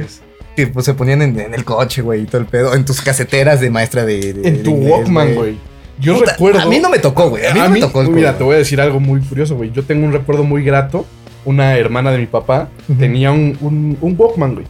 [0.56, 2.74] Que pues, se ponían en, en el coche, güey, y todo el pedo.
[2.74, 4.34] En tus caseteras de maestra de.
[4.34, 5.58] de- En de tu inglés, Walkman, güey.
[6.00, 6.60] Yo recuerdo.
[6.60, 7.46] A mí no me tocó, güey.
[7.46, 9.72] A mí no me tocó Mira, te voy a decir algo muy curioso, güey.
[9.72, 11.06] Yo tengo un recuerdo muy grato.
[11.46, 14.66] Una hermana de mi papá tenía un, un, un Walkman, güey.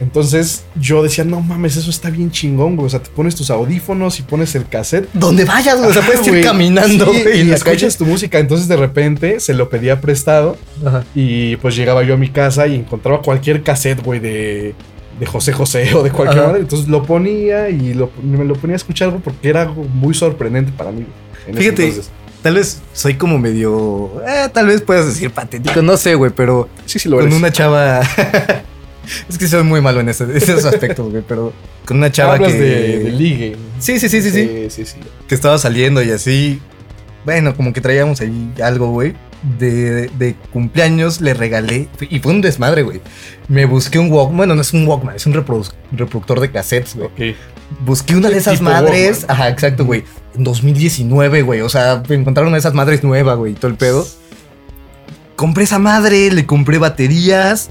[0.00, 2.86] Entonces yo decía, no mames, eso está bien chingón, güey.
[2.86, 5.08] O sea, te pones tus audífonos y pones el cassette.
[5.12, 5.90] Donde vayas, güey.
[5.90, 7.42] o sea, puedes ir caminando, güey.
[7.48, 8.38] y escuchas tu música.
[8.38, 10.56] Entonces de repente se lo pedía prestado.
[11.14, 14.74] Y pues llegaba yo a mi casa y encontraba cualquier cassette, güey, de,
[15.20, 16.58] de José José o de cualquier manera.
[16.58, 20.90] Entonces lo ponía y me lo ponía a escuchar porque era algo muy sorprendente para
[20.90, 21.06] mí.
[21.54, 21.92] Fíjate,
[22.42, 24.10] tal vez soy como medio.
[24.26, 26.68] Eh, tal vez puedas decir patético, no sé, güey, pero.
[26.86, 28.00] Sí, sí, lo Con una chava.
[29.28, 31.52] Es que soy muy malo en, esos aspectos, güey, pero
[31.84, 32.52] con una chava que...
[32.52, 33.56] De, ligue.
[33.80, 34.66] Sí, sí, sí, sí, sí.
[34.68, 36.60] Sí, sí, Que estaba saliendo y así.
[37.24, 39.14] Bueno, como que traíamos ahí algo, güey.
[39.58, 41.88] De, de, cumpleaños le regalé.
[42.00, 43.00] Y fue un desmadre, güey.
[43.48, 44.36] Me busqué un Walkman.
[44.36, 47.34] Bueno, no es un Walkman, es un reproductor de cassettes, güey.
[47.84, 49.24] Busqué una de esas madres.
[49.28, 50.04] Ajá, exacto, güey.
[50.36, 51.60] En 2019, güey.
[51.62, 53.54] O sea, encontraron una de esas madres nueva, güey.
[53.54, 54.06] Todo el pedo.
[55.36, 57.70] Compré esa madre, le compré baterías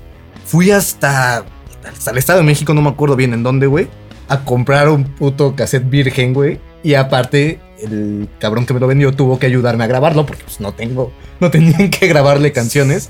[0.49, 1.45] Fui hasta,
[1.87, 3.87] hasta el Estado de México, no me acuerdo bien en dónde, güey,
[4.27, 6.59] a comprar un puto cassette virgen, güey.
[6.81, 10.59] Y aparte, el cabrón que me lo vendió tuvo que ayudarme a grabarlo porque pues
[10.59, 13.09] no tengo, no tenían que grabarle canciones.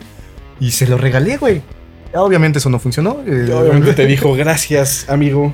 [0.59, 1.61] Y se lo regalé, güey.
[2.13, 3.21] Obviamente eso no funcionó.
[3.25, 5.53] Eh, obviamente te dijo, gracias, amigo.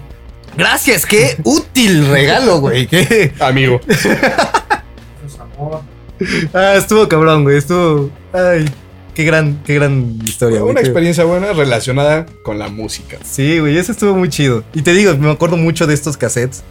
[0.58, 2.88] Gracias, qué útil regalo, güey.
[2.88, 3.34] ¿Qué?
[3.40, 3.80] Amigo.
[6.54, 7.58] ah, estuvo cabrón, güey.
[7.58, 8.10] Estuvo.
[8.34, 8.66] Ay.
[9.14, 10.72] Qué gran, qué gran historia, güey.
[10.72, 13.18] Una experiencia buena relacionada con la música.
[13.24, 14.66] Sí, güey, eso estuvo muy chido.
[14.74, 16.64] Y te digo, me acuerdo mucho de estos cassettes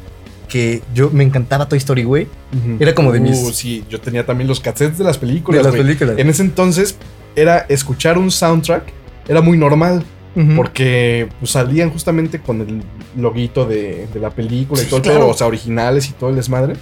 [0.49, 2.29] que yo me encantaba Toy Story, güey.
[2.79, 3.39] Era como de mis.
[3.43, 5.63] Uh, sí, yo tenía también los cassettes de las películas.
[5.63, 6.19] De las películas.
[6.19, 6.97] En ese entonces
[7.37, 8.85] era escuchar un soundtrack,
[9.29, 10.05] era muy normal.
[10.57, 12.83] Porque pues, salían justamente con el
[13.17, 15.29] loguito de, la película y todo, claro.
[15.29, 16.75] o sea, originales y todo el desmadre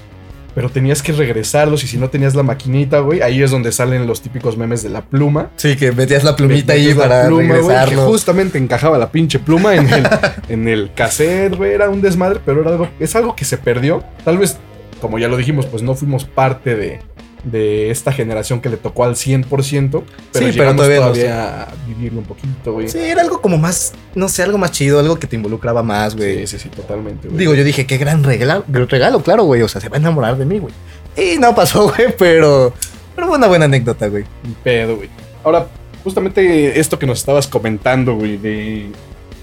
[0.55, 4.07] pero tenías que regresarlos y si no tenías la maquinita, güey, ahí es donde salen
[4.07, 5.51] los típicos memes de la pluma.
[5.57, 7.91] Sí, que metías la plumita ahí para pluma, regresarlo.
[7.91, 10.09] que justamente encajaba la pinche pluma en el,
[10.49, 14.05] en el cassette, güey, era un desmadre, pero era algo, es algo que se perdió.
[14.25, 14.59] Tal vez,
[15.01, 17.01] como ya lo dijimos, pues no fuimos parte de,
[17.45, 20.03] de esta generación que le tocó al 100%, pero
[20.47, 22.89] sí, pero todavía, a vivirlo un poquito, güey.
[22.89, 26.15] Sí, era algo como más, no sé, algo más chido, algo que te involucraba más,
[26.17, 26.47] güey.
[26.47, 27.39] Sí, sí, sí, totalmente, güey.
[27.39, 30.37] Digo, yo dije, qué gran regalo, regalo, claro, güey, o sea, se va a enamorar
[30.37, 30.73] de mí, güey.
[31.17, 32.73] Y no pasó, güey, pero,
[33.15, 34.25] pero fue una buena anécdota, güey.
[34.45, 35.09] Un pedo, güey.
[35.45, 35.67] Ahora,
[36.05, 38.87] justamente esto que nos estabas comentando, güey, de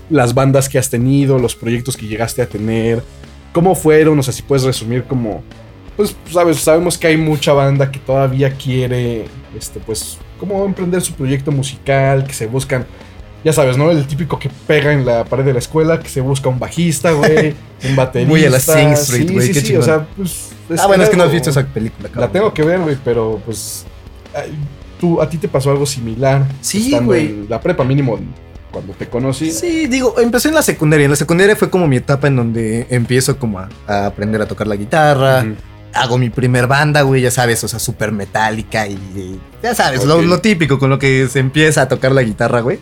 [0.10, 3.04] las bandas que has tenido, los proyectos que llegaste a tener,
[3.54, 4.18] ¿cómo fueron?
[4.18, 5.44] O sea, si puedes resumir como
[6.00, 11.12] pues, sabes, sabemos que hay mucha banda que todavía quiere, este, pues, como emprender su
[11.12, 12.86] proyecto musical, que se buscan,
[13.44, 13.92] ya sabes, ¿no?
[13.92, 17.12] El típico que pega en la pared de la escuela, que se busca un bajista,
[17.12, 18.30] güey, un baterista.
[18.30, 20.54] Muy a la Sing Street, güey, sí, sí, o sea, pues...
[20.80, 22.30] ah, bueno, es que no has visto esa película, cabrón.
[22.30, 23.86] La tengo que ver, güey, pero, pues,
[25.02, 26.46] tú, a ti te pasó algo similar.
[26.62, 27.46] Sí, güey.
[27.50, 28.18] La prepa mínimo
[28.72, 29.52] cuando te conocí.
[29.52, 31.04] Sí, digo, empecé en la secundaria.
[31.04, 33.68] En la secundaria fue como mi etapa en donde empiezo como a,
[34.06, 35.46] aprender a tocar la guitarra,
[35.94, 40.40] hago mi primer banda, güey, ya sabes, o sea, súper metálica y, ya sabes, lo,
[40.40, 42.80] típico con lo que se empieza a tocar la guitarra, güey.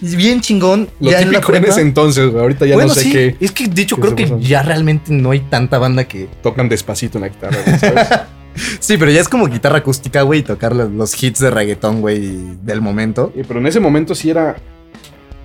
[0.00, 0.88] Y bien chingón.
[1.00, 2.40] Lo ya típico en, ese entonces, güey.
[2.40, 3.36] Ahorita ya no sé qué.
[3.40, 6.28] Es que, de hecho, creo que ya realmente no hay tanta banda que...
[6.42, 8.06] Tocan despacito en la guitarra, güey, ¿sabes?
[8.80, 12.38] sí, pero ya es como guitarra acústica, güey, y tocar los, hits de reggaetón, güey,
[12.62, 13.32] del momento.
[13.48, 14.56] pero en ese momento sí era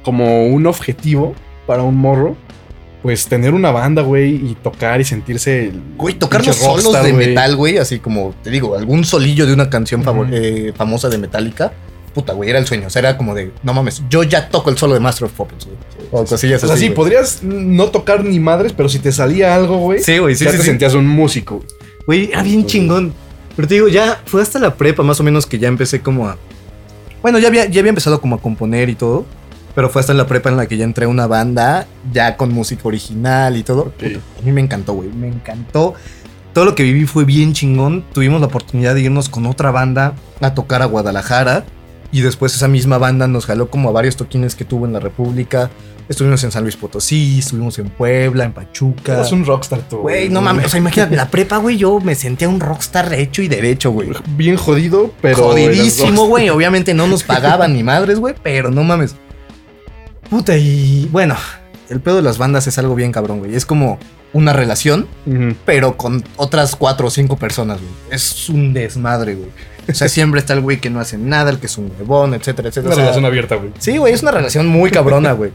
[0.03, 1.33] como un objetivo
[1.65, 2.35] para un morro
[3.03, 5.73] pues tener una banda, güey, y tocar y sentirse.
[5.97, 9.69] güey, tocar los solos de metal, güey, así como te digo, algún solillo de una
[9.69, 11.73] canción eh, famosa de Metallica.
[12.13, 12.87] Puta, güey, era el sueño.
[12.87, 15.33] O sea, era como de, no mames, yo ya toco el solo de Master of
[15.33, 15.77] Puppets, güey.
[16.11, 16.71] O cosillas así.
[16.71, 20.01] O sea, sí, podrías no tocar ni madres, pero si te salía algo, güey.
[20.01, 21.61] Sí, güey, sí, ya te sentías un músico.
[22.07, 23.13] Güey, era bien chingón.
[23.57, 26.29] Pero te digo, ya fue hasta la prepa, más o menos, que ya empecé como
[26.29, 26.37] a.
[27.21, 29.25] Bueno, ya había, ya había empezado como a componer y todo.
[29.75, 32.37] Pero fue hasta en la prepa en la que ya entré a una banda, ya
[32.37, 33.93] con música original y todo.
[34.01, 35.09] a mí me encantó, güey.
[35.09, 35.95] Me encantó.
[36.53, 38.03] Todo lo que viví fue bien chingón.
[38.13, 41.65] Tuvimos la oportunidad de irnos con otra banda a tocar a Guadalajara.
[42.11, 44.99] Y después esa misma banda nos jaló como a varios toquines que tuvo en la
[44.99, 45.71] República.
[46.07, 49.21] Estuvimos en San Luis Potosí, estuvimos en Puebla, en Pachuca.
[49.21, 49.99] Es un rockstar tú.
[49.99, 50.67] Güey, no mames.
[50.67, 54.09] O sea, imagínate, la prepa, güey, yo me sentía un rockstar hecho y derecho, güey.
[54.37, 55.37] Bien jodido, pero.
[55.37, 56.49] Jodidísimo, güey.
[56.49, 59.15] Obviamente no nos pagaban ni madres, güey, pero no mames.
[60.29, 61.35] Puta, y bueno,
[61.89, 63.55] el pedo de las bandas es algo bien cabrón, güey.
[63.55, 63.99] Es como
[64.33, 65.07] una relación,
[65.65, 67.91] pero con otras cuatro o cinco personas, güey.
[68.09, 69.49] Es un desmadre, güey.
[69.87, 72.33] O sea, siempre está el güey que no hace nada, el que es un huevón,
[72.33, 72.95] etcétera, etcétera.
[72.95, 73.71] Una relación abierta, güey.
[73.77, 75.51] Sí, güey, es una relación muy cabrona, güey.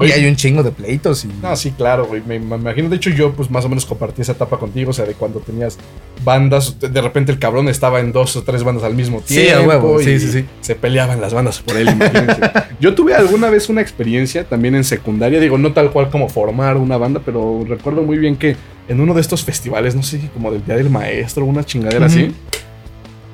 [0.00, 1.24] Y hay un chingo de pleitos.
[1.24, 1.28] Y...
[1.42, 2.22] No, sí, claro, güey.
[2.26, 2.88] Me, imagino.
[2.88, 4.90] De hecho, yo, pues más o menos compartí esa etapa contigo.
[4.90, 5.78] O sea, de cuando tenías
[6.24, 6.78] bandas.
[6.80, 9.50] De repente el cabrón estaba en dos o tres bandas al mismo tiempo.
[9.50, 9.98] Sí, a huevo.
[10.00, 10.44] Sí, sí, sí.
[10.60, 11.88] Se peleaban las bandas por él,
[12.80, 15.40] yo tuve alguna vez una experiencia también en secundaria.
[15.40, 18.56] Digo, no tal cual como formar una banda, pero recuerdo muy bien que
[18.88, 22.32] en uno de estos festivales, no sé como del Día del Maestro, una chingadera así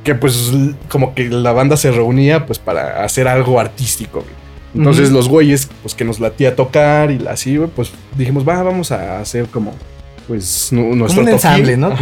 [0.08, 0.52] que pues
[0.88, 4.24] como que la banda se reunía pues para hacer algo artístico.
[4.74, 9.20] Entonces los güeyes pues que nos latía tocar y así, pues dijimos, va, vamos a
[9.20, 9.74] hacer como
[10.26, 11.94] pues nuestro un ensamble, ¿no?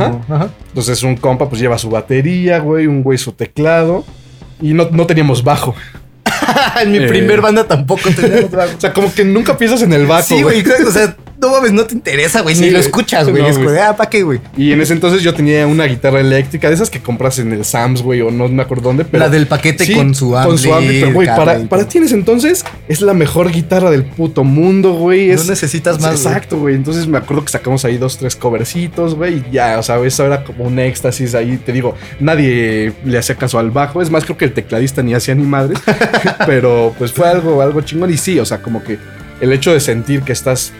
[0.69, 4.05] Entonces un compa pues lleva su batería, güey, un güey su teclado
[4.61, 5.75] y no, no teníamos bajo.
[6.83, 7.43] en mi primer eh.
[7.43, 8.77] banda tampoco teníamos bajo.
[8.77, 10.27] o sea, como que nunca piensas en el bajo.
[10.27, 12.55] Sí, güey, o sea, no mames, no te interesa, güey.
[12.57, 13.45] ni lo escuchas, güey.
[13.45, 14.41] es güey, ah, ¿para qué, güey?
[14.57, 17.65] Y en ese entonces yo tenía una guitarra eléctrica, de esas que compras en el
[17.65, 19.25] Sam's, güey, o no me acuerdo dónde, pero.
[19.25, 20.51] La del paquete con su ampli.
[20.51, 23.91] Con su ampli, pero, güey, para, para ti en ese entonces es la mejor guitarra
[23.91, 25.29] del puto mundo, güey.
[25.29, 26.25] No necesitas más.
[26.25, 26.75] Exacto, güey.
[26.75, 30.25] Entonces me acuerdo que sacamos ahí dos, tres covercitos, güey, y ya, o sea, eso
[30.25, 31.59] era como un éxtasis ahí.
[31.59, 34.01] Te digo, nadie le hacía caso al bajo.
[34.01, 35.79] Es más, creo que el tecladista ni hacía ni madres,
[36.47, 38.11] pero pues fue algo, algo chingón.
[38.11, 38.99] Y sí, o sea, como que
[39.41, 40.73] el hecho de sentir que estás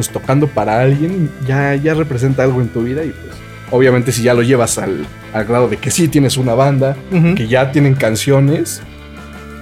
[0.00, 3.36] pues tocando para alguien ya, ya representa algo en tu vida y pues
[3.70, 6.96] obviamente si ya lo llevas al, grado de que sí tienes una banda,
[7.36, 8.80] que ya tienen canciones,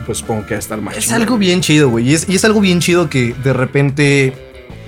[0.06, 2.10] pues supongo que va a estar más Es algo bien chido, güey.
[2.10, 4.32] Y es, y es, algo bien chido que de repente,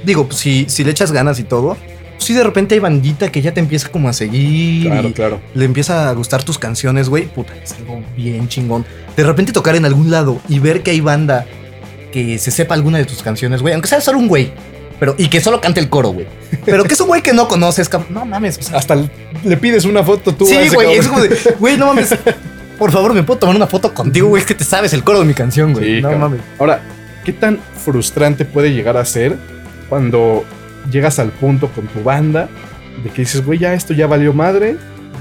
[0.04, 1.76] digo, pues, si, si le echas ganas y todo,
[2.18, 4.86] si de repente hay bandita que ya te empieza como a seguir.
[4.86, 5.40] Claro, claro.
[5.54, 7.26] Le empieza a gustar tus canciones, güey.
[7.26, 8.86] Puta, es algo bien chingón.
[9.16, 11.44] De repente tocar en algún lado y ver que hay banda
[12.12, 13.74] que se sepa alguna de tus canciones, güey.
[13.74, 14.52] Aunque sea solo un güey.
[15.00, 16.26] Pero, y que solo cante el coro, güey.
[16.66, 18.70] Pero que es un güey que no conoces, no mames.
[18.72, 18.96] Hasta
[19.42, 20.44] le pides una foto tú.
[20.44, 22.14] Sí, güey, es como de, güey, no mames.
[22.78, 24.42] Por favor, ¿me puedo tomar una foto contigo, güey?
[24.42, 26.02] Es que te sabes el coro de mi canción, güey.
[26.02, 26.40] no mames.
[26.58, 26.82] Ahora,
[27.24, 29.36] ¿qué tan frustrante puede llegar a ser
[29.88, 30.44] cuando
[30.90, 32.48] llegas al punto con tu banda
[33.02, 34.76] de que dices, güey, ya esto ya valió madre?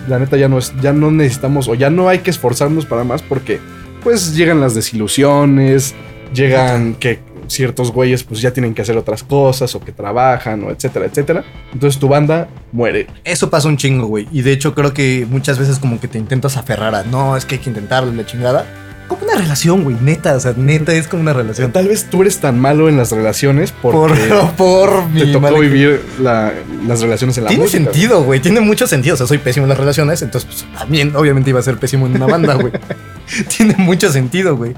[0.10, 3.04] La neta ya no es, ya no necesitamos o ya no hay que esforzarnos para
[3.06, 3.60] más porque
[4.04, 5.96] pues llegan las desilusiones,
[6.34, 10.72] llegan que ciertos güeyes pues ya tienen que hacer otras cosas o que trabajan o
[10.72, 11.44] etcétera, etcétera.
[11.74, 13.08] Entonces tu banda muere.
[13.24, 14.28] Eso pasa un chingo, güey.
[14.32, 17.46] Y de hecho creo que muchas veces como que te intentas aferrar a, no, es
[17.46, 18.66] que hay que intentarlo, la chingada.
[19.08, 21.72] Como una relación, güey, neta, o sea, neta es como una relación.
[21.72, 26.00] Tal vez tú eres tan malo en las relaciones porque por, por te tocó vivir
[26.20, 29.16] las relaciones en la Tiene sentido, güey, tiene mucho sentido.
[29.16, 32.06] O sea, soy pésimo en las relaciones, entonces pues, también obviamente iba a ser pésimo
[32.06, 32.72] en una banda, güey.
[33.58, 34.76] tiene mucho sentido, güey.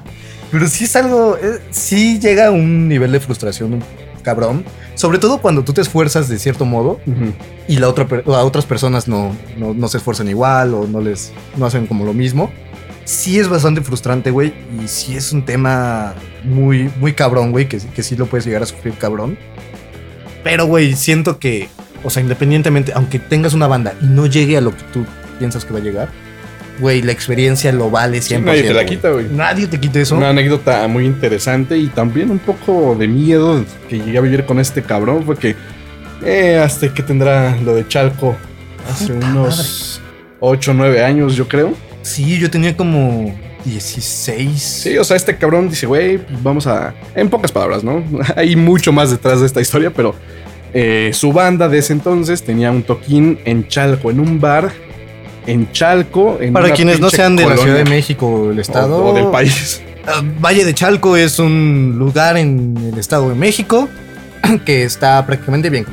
[0.52, 3.82] Pero sí es algo, eh, sí llega a un nivel de frustración
[4.22, 4.64] cabrón.
[4.96, 7.00] Sobre todo cuando tú te esfuerzas de cierto modo
[7.68, 11.66] y la otra, a otras personas no, no, se esfuerzan igual o no les no
[11.66, 12.52] hacen como lo mismo.
[13.06, 14.54] Sí es bastante frustrante, güey.
[14.80, 17.68] Y sí es un tema muy, muy cabrón, güey.
[17.68, 19.38] Que, que sí lo puedes llegar a sufrir cabrón.
[20.44, 21.68] Pero, güey, siento que,
[22.04, 25.06] o sea, independientemente, aunque tengas una banda y no llegue a lo que tú
[25.40, 26.10] piensas que va a llegar,
[26.80, 28.42] güey, la experiencia lo vale 100%.
[28.42, 29.28] nadie te la quita, güey.
[29.30, 30.16] Nadie te quita eso.
[30.16, 34.60] Una anécdota muy interesante y también un poco de miedo que llegué a vivir con
[34.60, 35.56] este cabrón fue que
[36.24, 38.36] eh, hasta que tendrá lo de Chalco
[38.90, 40.02] hace unos
[40.40, 41.74] 8 o 9 años, yo creo.
[42.02, 44.62] Sí, yo tenía como 16.
[44.62, 46.94] Sí, o sea, este cabrón dice, güey, pues vamos a...
[47.16, 48.04] En pocas palabras, ¿no?
[48.36, 50.16] Hay mucho más detrás de esta historia, pero
[50.74, 54.72] eh, su banda de ese entonces tenía un toquín en Chalco, en un bar
[55.46, 56.38] en Chalco.
[56.40, 59.06] En Para quienes no sean de la Ciudad de México o el estado.
[59.06, 59.82] O, del país.
[60.06, 63.88] Ah, Valle de Chalco es un lugar en el estado de México
[64.66, 65.86] que está prácticamente bien.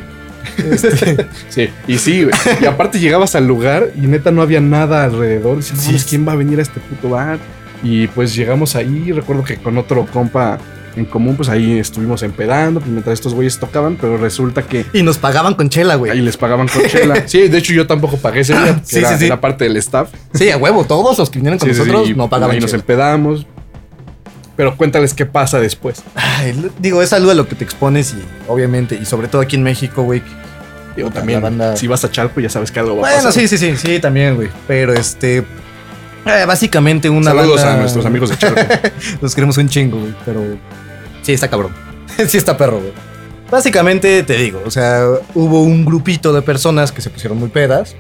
[0.57, 1.27] Este.
[1.49, 2.27] sí, y sí,
[2.61, 5.59] y aparte llegabas al lugar y neta no había nada alrededor.
[5.59, 7.39] Decías, ¿quién va a venir a este puto bar?
[7.83, 10.59] Y pues llegamos ahí, recuerdo que con otro compa
[10.99, 14.85] en común, pues ahí estuvimos empedando pues, mientras estos güeyes tocaban, pero resulta que.
[14.93, 16.13] Y nos pagaban con chela, güey.
[16.13, 17.15] Ahí les pagaban con chela.
[17.27, 19.37] Sí, de hecho yo tampoco pagué ese día, sí, era, sí, sí.
[19.41, 20.11] parte del staff.
[20.35, 22.55] Sí, a huevo, todos los que vinieron con nosotros no pagaban.
[22.55, 23.47] Ahí nos empedamos.
[24.57, 26.03] Pero cuéntales qué pasa después.
[26.81, 29.63] digo, es algo a lo que te expones y obviamente, y sobre todo aquí en
[29.63, 30.21] México, güey.
[30.97, 31.41] Digo, también,
[31.77, 33.33] si vas a Chalco ya sabes que algo va a pasar.
[33.33, 34.49] Bueno, sí, sí, sí, sí, también, güey.
[34.67, 35.45] Pero este,
[36.27, 38.61] eh, básicamente una Saludos a nuestros amigos de Chalco.
[39.21, 40.43] Los queremos un chingo, güey, pero
[41.29, 41.75] Sí, está cabrón.
[42.27, 42.93] sí está perro, güey.
[43.51, 47.97] Básicamente te digo, o sea, hubo un grupito de personas que se pusieron muy pedas.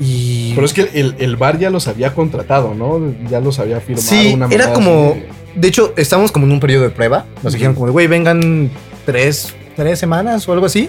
[0.00, 0.54] Y...
[0.54, 3.12] Pero es que el, bar ya los había contratado, ¿no?
[3.28, 4.08] Ya los había firmado.
[4.08, 5.18] Sí, era como...
[5.54, 5.68] De...
[5.68, 7.26] hecho, estamos como en un periodo de prueba.
[7.42, 8.70] Nos dijeron como, güey, vengan
[9.04, 10.88] tres, tres semanas o algo así.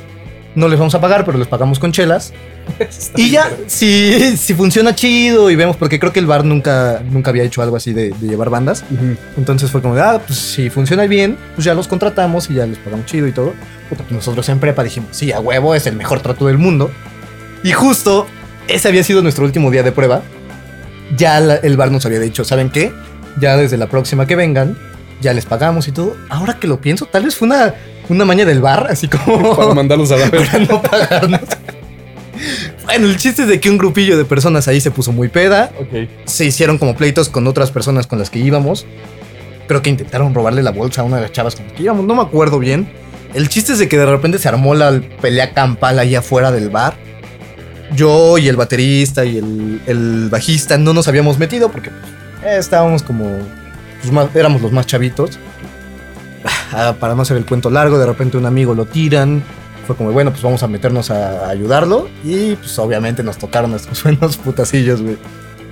[0.56, 2.34] No les vamos a pagar, pero les pagamos con chelas.
[3.16, 7.30] y ya, si, si funciona chido y vemos, porque creo que el bar nunca, nunca
[7.30, 8.84] había hecho algo así de, llevar bandas.
[9.38, 12.66] Entonces fue como de, ah, pues si funciona bien, pues ya los contratamos y ya
[12.66, 13.54] les pagamos chido y todo.
[13.90, 16.92] Pues nosotros en prepa dijimos, sí, a huevo, es el mejor trato del mundo.
[17.64, 18.28] Y justo
[18.68, 20.22] ese había sido nuestro último día de prueba.
[21.16, 22.94] Ya el bar nos había dicho, ¿saben qué?
[23.40, 24.78] Ya desde la próxima que vengan,
[25.22, 26.16] ya les pagamos y todo.
[26.30, 27.74] Ahora que lo pienso, tal vez fue una
[28.12, 29.56] una maña del bar, así como.
[29.58, 31.42] Para mandarlos a la Para no pagarnos.
[32.86, 35.72] bueno, el chiste es de que un grupillo de personas ahí se puso muy peda.
[36.26, 38.86] Se hicieron como pleitos con otras personas con las que íbamos.
[39.68, 42.06] Creo que intentaron robarle la bolsa a una de las chavas con las que íbamos.
[42.06, 42.90] No me acuerdo bien.
[43.34, 46.70] El chiste es de que de repente se armó la pelea campal ahí afuera del
[46.70, 46.96] bar.
[47.96, 51.90] Yo y el baterista y el, bajista no nos habíamos metido porque
[52.42, 53.26] pues, estábamos como.
[54.02, 55.40] Pues, éramos los más chavitos.
[56.72, 59.44] Ah, para no hacer el cuento largo, de repente un amigo lo tiran.
[59.86, 62.08] Fue como, bueno, pues vamos a meternos a ayudarlo.
[62.24, 65.18] Y pues obviamente nos tocaron nuestros buenos putacillos, güey.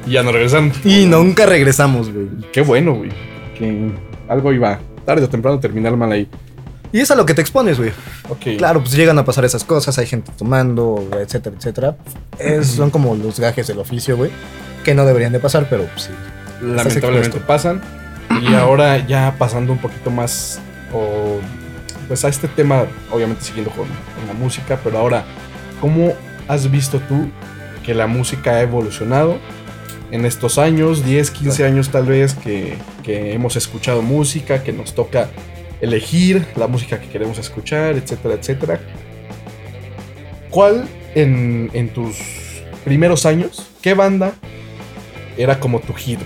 [0.05, 0.71] Y ya no regresan.
[0.83, 2.27] Y nunca regresamos, güey.
[2.51, 3.11] Qué bueno, güey.
[3.57, 3.91] Que
[4.27, 6.27] algo iba tarde o temprano terminar mal ahí.
[6.91, 7.91] Y es a lo que te expones, güey.
[8.29, 8.57] Ok.
[8.57, 11.97] Claro, pues llegan a pasar esas cosas, hay gente tomando, etcétera, etcétera.
[12.63, 14.31] son como los gajes del oficio, güey.
[14.83, 16.11] Que no deberían de pasar, pero pues sí.
[16.61, 17.81] Lamentablemente pasan.
[18.41, 20.59] Y ahora ya pasando un poquito más
[20.93, 21.39] o
[22.09, 23.87] pues a este tema, obviamente siguiendo con,
[24.27, 25.23] la música, pero ahora,
[25.79, 26.13] ¿cómo
[26.47, 27.29] has visto tú
[27.85, 29.37] que la música ha evolucionado
[30.11, 35.29] en estos años, 10, 15 años tal vez, que, hemos escuchado música, que nos toca
[35.81, 38.79] elegir la música que queremos escuchar, etcétera, etcétera?
[40.49, 42.17] ¿Cuál en, en tus
[42.83, 44.33] primeros años, qué banda
[45.37, 46.19] era como tu hit?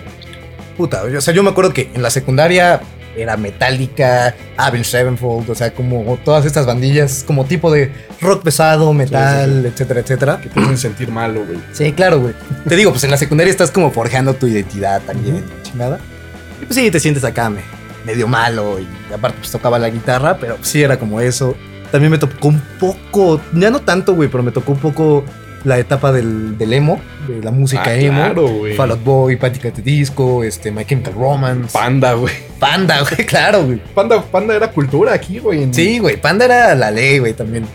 [0.78, 2.82] Puta, o sea, yo me acuerdo que en la secundaria
[3.16, 8.94] era Metallica, Avenged Sevenfold, o sea, como todas estas bandillas, como tipo de rock pesado,
[8.94, 10.42] metal, etcétera, etcétera.
[10.42, 11.60] Que te hacen sentir malo, güey.
[11.72, 12.34] Sí, claro, güey.
[12.68, 16.00] te digo, pues en la secundaria estás como forjando tu identidad también, chingada.
[16.62, 17.52] Y pues sí, te sientes acá
[18.06, 21.56] medio malo y aparte pues tocaba la guitarra, pero sí era como eso.
[21.92, 25.24] También me tocó un poco, ya no tanto, güey, pero me tocó un poco
[25.64, 28.18] la etapa del, del emo, de la música ah, emo.
[28.18, 28.76] Claro, güey.
[28.76, 29.66] Fall Out Boy, Panic!
[29.66, 31.72] at the Disco, este, My Chemical Romance.
[31.72, 32.34] Panda, güey.
[32.60, 33.82] Panda, güey, claro, güey.
[33.94, 35.68] Panda, Panda era cultura aquí, güey.
[35.74, 37.66] Sí, güey, Panda era la ley, güey, también.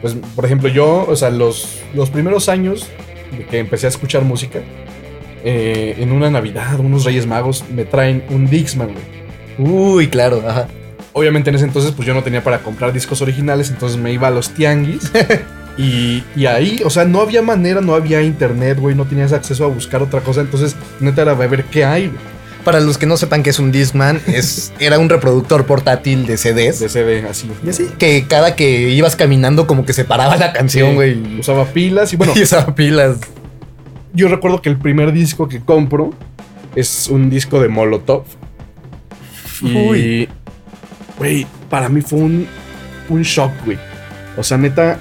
[0.00, 2.88] Pues, por ejemplo, yo, o sea, los, los primeros años
[3.36, 4.60] de que empecé a escuchar música,
[5.44, 9.18] eh, en una Navidad, unos Reyes Magos me traen un Dixman, güey.
[9.58, 10.68] Uy, claro, ajá.
[11.12, 14.28] Obviamente en ese entonces, pues yo no tenía para comprar discos originales, entonces me iba
[14.28, 15.10] a los tianguis
[15.78, 19.68] Y, ahí, o sea, no había manera, no había internet, güey, no tenías acceso a
[19.68, 20.40] buscar otra cosa.
[20.40, 22.10] Entonces, neta era ver qué hay,
[22.64, 26.36] Para los que no sepan qué es un Discman, es, era un reproductor portátil de
[26.36, 26.80] CDs.
[26.80, 27.48] De CD, así.
[27.64, 27.88] Y así.
[27.96, 31.38] Que cada que ibas caminando, como que se paraba la canción, güey.
[31.38, 32.32] usaba pilas y bueno.
[32.36, 33.18] y usaba pilas.
[34.12, 36.10] Yo recuerdo que el primer disco que compro
[36.74, 38.24] es un disco de Molotov.
[39.62, 40.28] Y.
[41.18, 42.46] Güey, para mí fue un,
[43.08, 43.78] un shock, güey.
[44.36, 44.98] O sea, neta,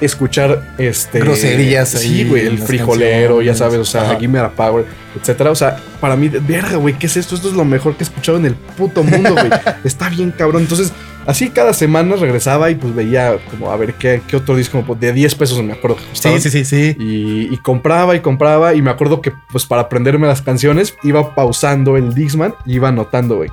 [0.00, 4.84] escuchar este groserías sí güey el frijolero ya sabes o sea Give Me a Power
[5.16, 5.50] etcétera.
[5.50, 8.06] O sea para mí verga güey qué es esto esto es lo mejor que he
[8.06, 9.50] escuchado en el puto mundo güey.
[9.84, 10.62] Está bien cabrón.
[10.62, 10.92] Entonces
[11.26, 15.12] así cada semana regresaba y pues veía como a ver qué, qué otro disco de
[15.12, 16.96] 10 pesos me acuerdo sí sí sí sí.
[16.98, 21.96] Y, compraba y compraba y me acuerdo que pues para aprenderme las canciones iba pausando
[21.96, 23.50] el Dixman y iba anotando güey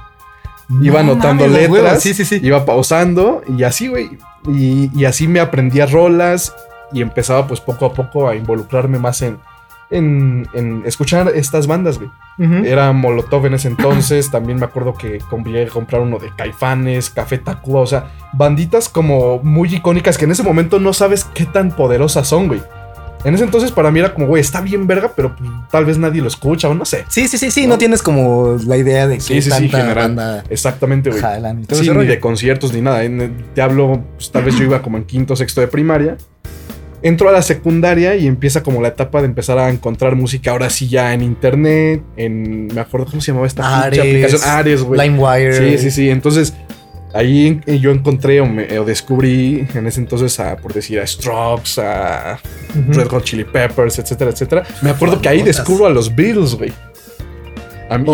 [0.81, 5.85] iba anotando letras sí sí sí iba pausando y así güey y, así me aprendía
[5.85, 6.53] rolas
[6.91, 9.39] y empezaba pues poco a poco a involucrarme más en,
[9.89, 12.09] en, escuchar estas bandas, güey.
[12.65, 17.37] Era Molotov en ese entonces, también me acuerdo que compré comprar uno de Caifanes, Café
[17.37, 21.71] Tacuba, o sea, banditas como muy icónicas que en ese momento no sabes qué tan
[21.71, 22.61] poderosas son, güey.
[23.25, 25.35] En ese entonces para mí era como, güey, está bien verga, pero
[25.71, 27.05] tal vez nadie lo escucha o no sé.
[27.07, 29.93] Sí, sí, sí, sí, no, tienes como la idea de que sí, sí, tanta sí,
[29.95, 31.21] banda Exactamente, güey.
[31.71, 33.01] Sí, ni de conciertos ni nada.
[33.53, 36.17] Te hablo, pues, tal vez yo iba como en quinto, sexto de primaria.
[37.01, 40.69] Entro a la secundaria y empieza como la etapa de empezar a encontrar música ahora
[40.69, 42.67] sí ya en internet, en...
[42.67, 44.41] Me acuerdo cómo se llamaba esta aplicación.
[44.45, 45.01] Ares, güey.
[45.01, 45.53] LimeWire.
[45.53, 46.09] Sí, sí, sí.
[46.09, 46.53] Entonces
[47.13, 52.39] Ahí yo encontré o, descubrí en ese entonces a, por decir, a Strokes, a
[52.89, 54.63] Red Hot Chili Peppers, etcétera, etcétera.
[54.81, 56.73] Me acuerdo que ahí descubro a los Beatles, güey.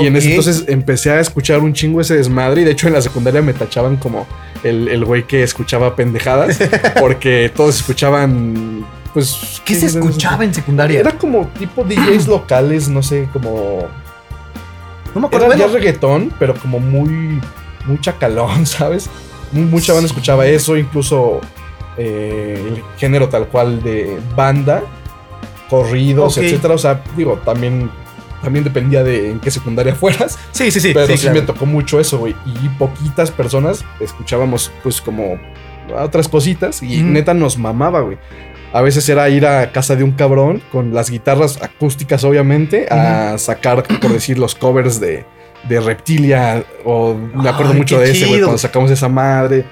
[0.02, 2.62] Y en ese entonces empecé a escuchar un chingo ese desmadre.
[2.62, 4.28] Y de hecho en la secundaria me tachaban como
[4.64, 6.60] el, güey que escuchaba pendejadas.
[7.00, 8.86] porque todos escuchaban.
[9.14, 9.62] Pues.
[9.64, 11.00] ¿Qué, se escuchaba en secundaria?
[11.00, 13.88] Era como tipo DJs locales, no sé, como.
[15.16, 15.48] No me acuerdo.
[15.48, 17.40] Era ya reggaetón, pero como muy
[17.90, 19.10] mucha calón, ¿sabes?
[19.52, 21.42] Mucha banda escuchaba eso, incluso
[21.98, 24.84] eh, el género tal cual de banda,
[25.70, 26.76] corridos, etcétera.
[26.76, 27.90] O sea, digo, también
[28.42, 30.38] también dependía de en qué secundaria fueras.
[30.52, 30.92] Sí, sí, sí.
[30.94, 32.36] Pero sí, me tocó mucho eso, güey.
[32.46, 35.40] Y poquitas personas escuchábamos, pues, como
[35.98, 36.82] otras cositas.
[36.84, 38.18] Y neta nos mamaba, güey.
[38.72, 43.38] A veces era ir a casa de un cabrón con las guitarras acústicas, obviamente, a
[43.40, 45.26] sacar, por decir, los covers de,
[45.68, 46.64] de Reptilia.
[46.86, 49.66] O me acuerdo mucho de ese, güey, cuando sacamos esa madre.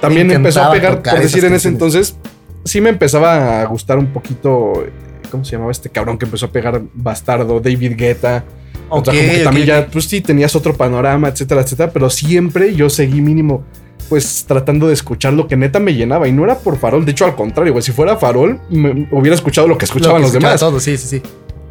[0.00, 2.16] También empezó a pegar, por decir, en ese entonces,
[2.64, 4.84] sí me empezaba a gustar un poquito
[5.30, 7.60] ¿Cómo se llamaba este cabrón que empezó a pegar bastardo?
[7.60, 8.44] David Guetta.
[8.88, 11.90] como que también ya, pues sí, tenías otro panorama, etcétera, etcétera.
[11.92, 13.64] Pero siempre yo seguí mínimo,
[14.08, 16.28] pues tratando de escuchar lo que neta me llenaba.
[16.28, 17.04] Y no era por farol.
[17.04, 17.82] De hecho, al contrario, güey.
[17.82, 20.60] Si fuera farol, me hubiera escuchado lo que escuchaban los demás.
[20.60, 21.22] Todo, sí, sí, sí.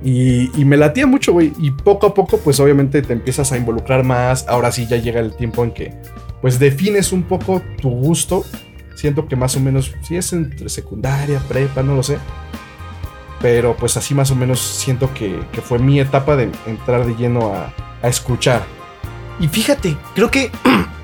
[0.03, 1.53] Y, me latía mucho, güey.
[1.59, 4.47] Y poco a poco, pues obviamente te empiezas a involucrar más.
[4.47, 5.93] Ahora sí ya llega el tiempo en que,
[6.41, 8.43] pues defines un poco tu gusto.
[8.95, 12.17] Siento que más o menos, si es entre secundaria, prepa, no lo sé
[13.41, 17.53] pero pues así más o menos siento que, fue mi etapa de entrar de lleno
[17.53, 17.73] a,
[18.03, 18.63] escuchar.
[19.39, 20.51] Y fíjate, creo que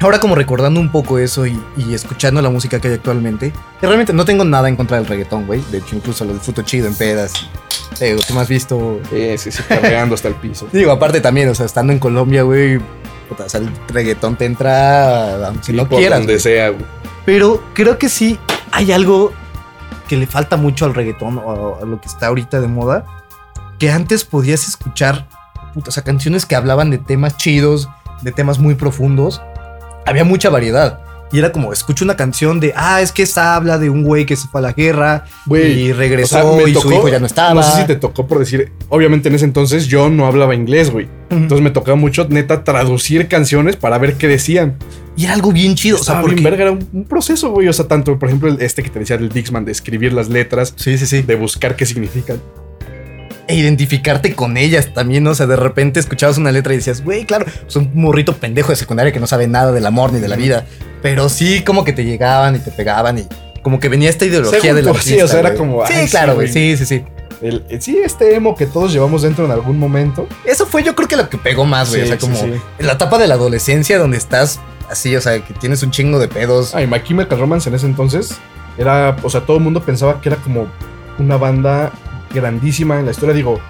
[0.00, 1.60] ahora como recordando un poco eso y,
[1.92, 5.46] escuchando la música que hay actualmente, que realmente no tengo nada en contra del reggaetón,
[5.46, 5.62] güey.
[5.70, 7.32] De hecho, incluso lo disfruto chido en pedas.
[8.00, 9.00] Digo, tú me has visto.
[9.10, 10.68] Sí, sí, sí, cargando hasta el piso.
[10.72, 15.52] Digo, aparte también, o sea, estando en Colombia, güey, o sea, el reggaetón te entra
[15.62, 16.20] si no quieras.
[16.20, 16.84] Donde sea, güey.
[17.24, 18.38] Pero creo que sí
[18.72, 19.32] hay algo
[20.08, 23.04] que le falta mucho al reggaetón o a lo que está ahorita de moda,
[23.78, 25.28] que antes podías escuchar,
[25.74, 27.88] o sea, canciones que hablaban de temas chidos,
[28.22, 29.42] de temas muy profundos.
[30.08, 31.00] Había mucha variedad.
[31.30, 34.24] Y era como, escucho una canción de, ah, es que esta habla de un güey
[34.24, 37.52] que se fue a la guerra y regresó y su hijo ya no estaba.
[37.52, 40.90] No sé si te tocó por decir, obviamente en ese entonces yo no hablaba inglés,
[40.90, 41.06] güey.
[41.28, 44.78] Entonces me tocaba mucho, neta, traducir canciones para ver qué decían.
[45.18, 45.98] Y era algo bien chido.
[46.00, 46.40] o sea, porque...
[46.40, 47.68] verga, era un, proceso, güey.
[47.68, 50.72] O sea, tanto, por ejemplo, este que te decía del Dixman, de escribir las letras.
[50.76, 51.20] Sí, sí, sí.
[51.20, 52.40] De buscar qué significan
[53.48, 55.30] e identificarte con ellas también, ¿no?
[55.30, 58.70] O sea, de repente escuchabas una letra y decías, güey, claro, es un morrito pendejo
[58.70, 60.66] de secundaria que no sabe nada del amor ni de la vida.
[61.02, 63.26] Pero sí, como que te llegaban y te pegaban y
[63.62, 65.86] como que venía esta ideología de la Sí, o sea, era como.
[65.86, 67.04] Sí, claro, güey, sí, sí, sí.
[67.40, 70.26] El, sí, este emo que todos llevamos dentro en algún momento.
[70.44, 72.02] Eso fue yo creo que lo que pegó más, güey.
[72.02, 75.54] o sea, como en la etapa de la adolescencia donde estás así, o sea, que
[75.54, 76.74] tienes un chingo de pedos.
[76.74, 78.34] Ay, My Chemical Romance en ese entonces
[78.76, 80.66] era, o sea, todo el mundo pensaba que era como
[81.18, 81.92] una banda
[82.32, 83.34] grandísima en la historia.
[83.34, 83.60] Digo,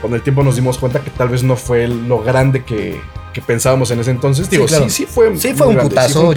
[0.00, 3.00] con el tiempo nos dimos cuenta que tal vez no fue lo grande que,
[3.46, 4.50] pensábamos en ese entonces.
[4.50, 5.36] Digo, sí, sí, fue.
[5.36, 6.34] Sí, fue un putazo,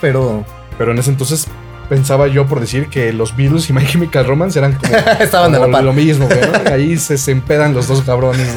[0.00, 0.44] pero.
[0.76, 1.46] Pero en ese entonces
[1.88, 5.82] pensaba yo por decir que los Beatles y My Chemical Romance eran como, Estaban de
[5.82, 6.72] lo mismo, güey.
[6.72, 8.48] Ahí se, se empedan los dos cabrones.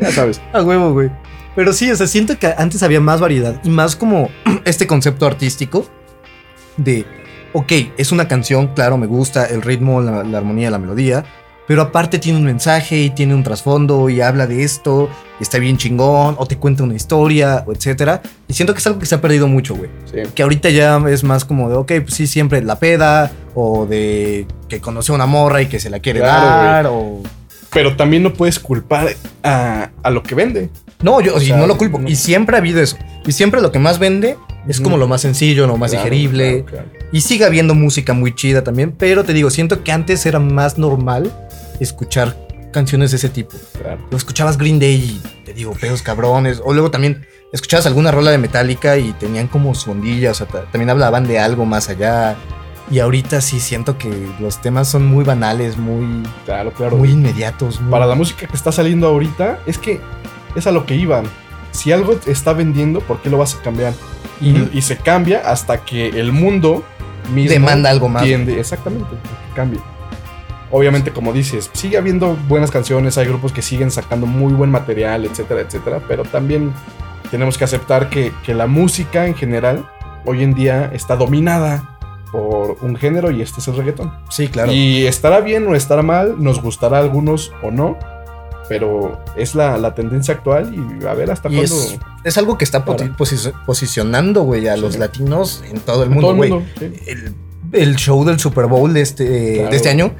[0.00, 0.40] ya sabes.
[0.52, 1.10] A huevo, güey.
[1.54, 4.30] Pero sí, o sea, siento que antes había más variedad y más como
[4.64, 5.86] este concepto artístico
[6.76, 7.04] de
[7.52, 11.24] ok, es una canción, claro, me gusta el ritmo, la, armonía, la melodía,
[11.66, 15.58] pero aparte tiene un mensaje y tiene un trasfondo y habla de esto, y está
[15.58, 18.20] bien chingón, o te cuenta una historia, o etcétera.
[18.48, 19.90] Y siento que es algo que se ha perdido mucho, güey.
[20.34, 24.46] Que ahorita ya es más como de, ok, pues sí, siempre la peda, o de
[24.68, 27.22] que conoce a una morra y que se la quiere dar, o...
[27.72, 30.70] Pero también no puedes culpar a, lo que vende.
[31.02, 32.00] No, yo no lo culpo.
[32.06, 32.96] Y siempre ha habido eso.
[33.26, 34.36] Y siempre lo que más vende
[34.68, 36.64] es como lo más sencillo, lo más digerible.
[37.12, 40.78] Y sigue habiendo música muy chida también, pero te digo, siento que antes era más
[40.78, 41.30] normal
[41.80, 42.36] escuchar
[42.72, 43.56] canciones de ese tipo.
[44.10, 46.60] Lo escuchabas Green Day y te digo, pedos cabrones.
[46.64, 50.46] O luego también escuchabas alguna rola de Metallica y tenían como su ondilla, o sea,
[50.46, 52.36] también hablaban de algo más allá.
[52.92, 56.98] Y ahorita sí siento que los temas son muy banales, muy, claro, claro.
[56.98, 57.80] muy inmediatos.
[57.90, 59.98] Para la música que está saliendo ahorita, es que
[60.54, 61.24] es a lo que iban.
[61.70, 63.94] Si algo está vendiendo, ¿por qué lo vas a cambiar?
[64.42, 66.84] y, se cambia hasta que el mundo
[67.32, 68.24] mismo demanda algo más.
[68.24, 69.80] Tiende, exactamente, que cambie.
[70.70, 75.24] Obviamente, como dices, sigue habiendo buenas canciones, hay grupos que siguen sacando muy buen material,
[75.24, 76.74] etcétera, etcétera, pero también
[77.30, 79.88] tenemos que aceptar que, que la música en general
[80.26, 81.91] hoy en día está dominada
[82.32, 84.12] por un género y este es el reggaetón.
[84.30, 84.72] Sí, claro.
[84.72, 87.98] Y estará bien o estará mal, nos gustará a algunos o no,
[88.68, 91.76] pero es la, tendencia actual y a ver hasta cuándo.
[92.24, 96.52] Es, algo que está posicionando, güey, a los latinos en todo el mundo, güey.
[97.72, 100.12] el, show del Super Bowl de este, de este año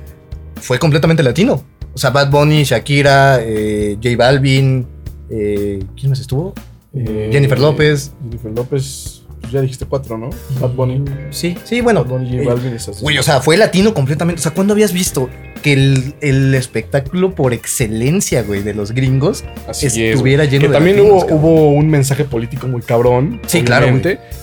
[0.61, 1.63] fue completamente latino.
[1.95, 4.87] O sea, Bad Bunny, Shakira, eh, J Balvin,
[5.29, 6.55] eh, ¿quién más estuvo?
[6.95, 8.13] Eh, Jennifer López.
[8.23, 9.22] Jennifer López,
[9.53, 10.31] ya dijiste cuatro, ¿no?
[10.61, 11.05] Bad Bunny.
[11.31, 12.05] Sí, sí, bueno.
[12.05, 14.41] Bad Bunny, J Balvin, Güey, o sea, fue latino completamente.
[14.41, 15.29] O sea, ¿cuándo habías visto
[15.63, 15.73] que
[16.21, 21.89] el, espectáculo por excelencia, güey, de los gringos estuviera lleno que también hubo, hubo un
[21.89, 23.41] mensaje político muy cabrón.
[23.47, 23.87] Sí, claro.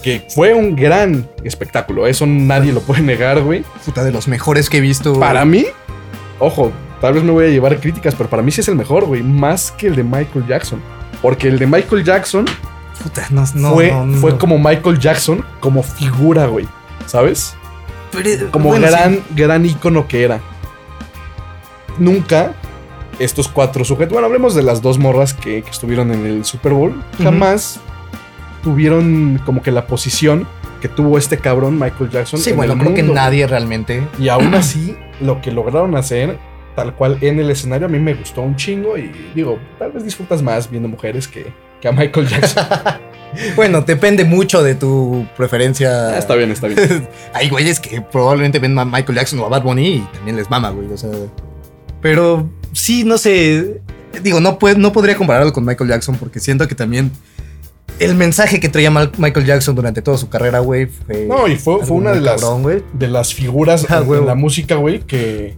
[0.01, 2.07] Que fue un gran espectáculo.
[2.07, 3.63] Eso nadie lo puede negar, güey.
[3.85, 5.19] Puta, de los mejores que he visto.
[5.19, 5.65] Para mí,
[6.39, 9.05] ojo, tal vez me voy a llevar críticas, pero para mí sí es el mejor,
[9.05, 9.21] güey.
[9.21, 10.81] Más que el de Michael Jackson.
[11.21, 12.45] Porque el de Michael Jackson
[13.03, 16.67] Puta, no, fue, fue como Michael Jackson, como figura, güey.
[17.05, 17.55] ¿Sabes?
[18.51, 20.39] como gran, gran ícono que era.
[21.97, 22.53] Nunca
[23.19, 27.03] estos cuatro sujetos, bueno, hablemos de las dos morras que, estuvieron en el Super Bowl,
[27.21, 27.79] jamás
[28.63, 30.47] tuvieron como que la posición
[30.81, 32.39] que tuvo este cabrón Michael Jackson.
[32.39, 34.07] Sí, bueno, creo que nadie realmente.
[34.17, 36.39] Y aún así, lo que lograron hacer,
[36.75, 40.05] tal cual en el escenario, a mí me gustó un chingo y digo, tal vez
[40.05, 42.65] disfrutas más viendo mujeres que, que a Michael Jackson.
[43.55, 46.09] bueno, depende mucho de tu preferencia.
[46.09, 47.07] Ah, está bien, está bien.
[47.33, 50.49] Hay güeyes que probablemente ven a Michael Jackson o a Bad Bunny y también les
[50.49, 50.91] mama, güey.
[50.91, 51.11] O sea,
[52.01, 53.81] pero sí, no sé.
[54.23, 57.11] Digo, no, no podría compararlo con Michael Jackson porque siento que también
[57.99, 61.25] el mensaje que traía Michael Jackson durante toda su carrera, güey, fue.
[61.25, 62.41] No, y fue, fue una de las,
[62.93, 65.57] de las figuras de ah, la música, güey, que.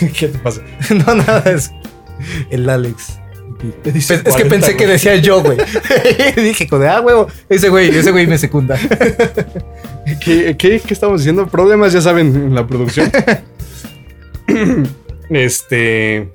[0.18, 0.60] ¿Qué te pasa?
[0.90, 1.70] no, nada, es
[2.50, 3.19] el Alex.
[3.84, 5.58] Es que pensé que decía yo, güey.
[6.36, 8.78] Dije, de ah, huevo, ese güey, ese güey me secunda.
[10.24, 11.46] ¿Qué, qué, qué estamos diciendo?
[11.46, 13.10] Problemas, ya saben, en la producción.
[15.30, 16.30] este.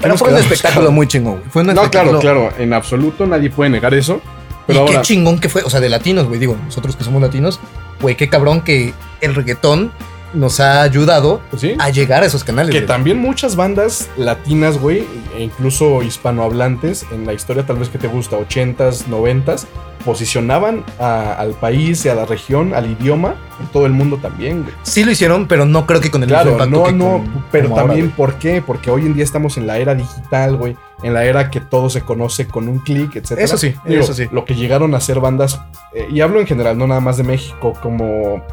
[0.00, 1.50] Pero fue un espectáculo muy chingón, güey.
[1.50, 2.50] Fue un no, claro, claro.
[2.58, 4.20] En absoluto nadie puede negar eso.
[4.66, 6.40] Pero y qué chingón que fue, o sea, de latinos, güey.
[6.40, 7.60] Digo, nosotros que somos latinos,
[8.00, 9.92] güey, qué cabrón que el reggaetón
[10.36, 12.74] nos ha ayudado pues a llegar a esos canales.
[12.74, 15.04] Que también muchas bandas latinas, güey,
[15.36, 19.66] e incluso hispanohablantes, en la historia tal vez que te gusta, 80s, 90s,
[20.04, 24.74] posicionaban al país y a la región, al idioma, en todo el mundo también, güey.
[24.82, 28.10] Sí lo hicieron, pero no creo que con el claro, impacto no, no, pero también,
[28.12, 28.62] ¿por qué?
[28.62, 31.90] Porque hoy en día estamos en la era digital, güey, en la era que todo
[31.90, 33.32] se conoce con un clic, etc.
[33.38, 34.28] Eso sí, eso sí.
[34.30, 35.60] Lo que llegaron a ser bandas,
[35.92, 38.44] eh, y hablo en general, no nada más de México, como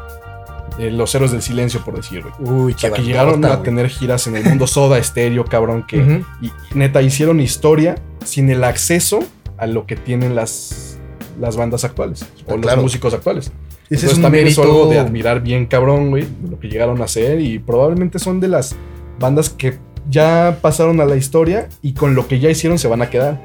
[0.79, 4.43] eh, los héroes del silencio, por decir, Uy, que llegaron a tener giras en el
[4.43, 7.95] mundo soda, estéreo, cabrón, que y, neta hicieron historia
[8.25, 9.19] sin el acceso
[9.57, 10.97] a lo que tienen las,
[11.39, 13.51] las bandas actuales o los músicos actuales.
[13.89, 17.39] Ese es también es algo de admirar bien, cabrón, güey, lo que llegaron a hacer
[17.39, 18.75] y probablemente son de las
[19.19, 19.77] bandas que
[20.09, 23.43] ya pasaron a la historia y con lo que ya hicieron se van a quedar.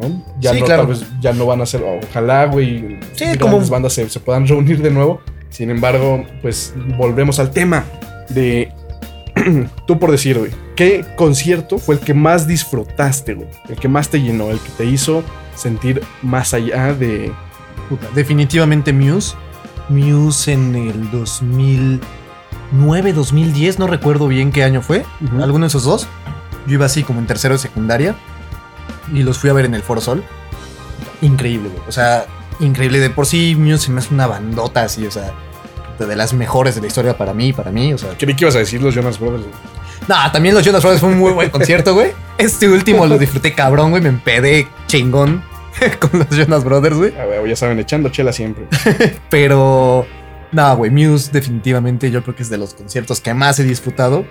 [0.00, 0.24] ¿no?
[0.40, 4.08] Ya no, tal vez ya no van a ser, ojalá, güey, sí, como bandas se,
[4.08, 5.20] se, puedan reunir de nuevo
[5.54, 7.84] sin embargo, pues volvemos al tema
[8.28, 8.72] de
[9.86, 13.46] tú por decir, güey, ¿qué concierto fue el que más disfrutaste, güey?
[13.68, 15.22] El que más te llenó, el que te hizo
[15.54, 17.32] sentir más allá de...
[17.88, 19.36] Puta, definitivamente Muse.
[19.88, 25.04] Muse en el 2009, 2010, no recuerdo bien qué año fue.
[25.40, 26.08] Alguno de esos dos.
[26.66, 28.16] Yo iba así como en tercero de secundaria
[29.12, 30.24] y los fui a ver en el Foro Sol.
[31.22, 31.82] Increíble, güey.
[31.86, 32.26] O sea,
[32.60, 33.00] increíble.
[33.00, 35.32] De por sí, Muse se me hace una bandota así, o sea,
[35.98, 38.10] de las mejores de la historia para mí, para mí, o sea.
[38.18, 39.44] Creí que ibas a decir los Jonas Brothers,
[40.08, 42.12] No, también los Jonas Brothers fue un muy buen concierto, güey.
[42.38, 44.02] Este último lo disfruté cabrón, güey.
[44.02, 45.42] Me empedé chingón
[46.00, 47.12] con los Jonas Brothers, güey.
[47.48, 48.66] Ya saben, echando chela siempre.
[49.30, 50.06] Pero,
[50.52, 54.24] no, güey, Muse definitivamente yo creo que es de los conciertos que más he disfrutado.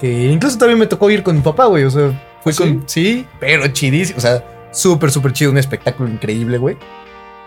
[0.00, 1.84] Que incluso también me tocó ir con mi papá, güey.
[1.84, 2.84] O sea, fue ¿Ah, con...
[2.86, 4.18] Sí, pero chidísimo.
[4.18, 5.50] O sea, súper, súper chido.
[5.50, 6.76] Un espectáculo increíble, güey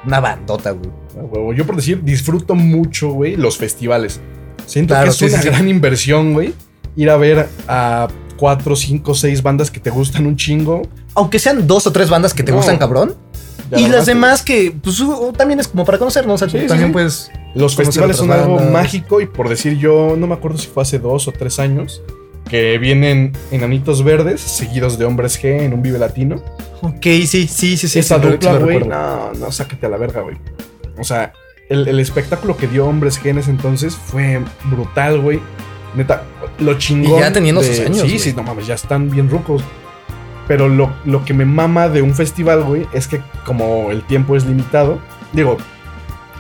[0.05, 1.55] una bandota, güey.
[1.55, 4.19] Yo por decir, disfruto mucho, güey, los festivales.
[4.65, 6.53] Siento que es una gran inversión, güey.
[6.95, 10.81] Ir a ver a cuatro, cinco, seis bandas que te gustan un chingo.
[11.13, 13.15] Aunque sean dos o tres bandas que te gustan, cabrón.
[13.75, 15.01] Y las demás que, pues,
[15.37, 16.41] también es como para conocernos.
[16.41, 17.31] O sea, también pues.
[17.53, 20.99] Los festivales son algo mágico y por decir yo, no me acuerdo si fue hace
[20.99, 22.01] dos o tres años,
[22.49, 26.41] que vienen enanitos verdes seguidos de hombres G en un Vive Latino.
[26.81, 27.99] Ok, sí, sí, sí, sí.
[27.99, 30.37] Esa dupla, güey, no, no, sácate a la verga, güey.
[30.97, 31.33] O sea,
[31.69, 35.39] el, espectáculo que dio Hombres G en ese entonces fue brutal, güey.
[35.95, 36.23] Neta,
[36.59, 37.17] lo chingón.
[37.17, 38.01] Y ya teniendo sus años.
[38.01, 39.63] Sí, sí, no mames, ya están bien rucos.
[40.47, 44.35] Pero lo, lo que me mama de un festival, güey, es que como el tiempo
[44.35, 44.99] es limitado,
[45.31, 45.57] digo,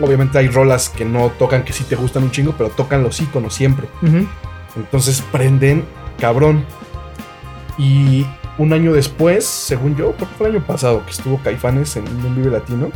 [0.01, 3.21] obviamente hay rolas que no tocan que sí te gustan un chingo, pero tocan los
[3.21, 3.87] iconos siempre.
[4.75, 5.85] Entonces prenden
[6.19, 6.65] cabrón.
[7.77, 8.25] Y
[8.57, 12.07] un año después, según yo, creo que fue el año pasado que estuvo Caifanes en
[12.07, 12.91] un Vive Latino.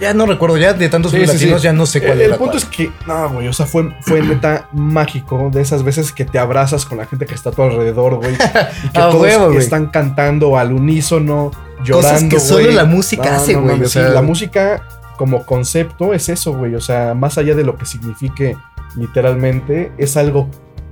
[0.00, 2.34] Ya no recuerdo, ya de tantos Vive Latinos ya no sé cuál el, era.
[2.34, 6.12] El punto es que, no, güey, o sea, fue, fue neta mágico de esas veces
[6.12, 8.34] que te abrazas con la gente que está a tu alrededor, güey.
[8.34, 11.50] Y que todos están cantando al unísono,
[11.82, 12.12] llorando.
[12.12, 13.82] Cosas que solo la música hace, güey.
[13.82, 14.84] o sea, la música
[15.16, 16.76] como concepto es eso, güey.
[16.76, 18.56] O sea, más allá de lo que signifique
[18.94, 20.48] literalmente, es algo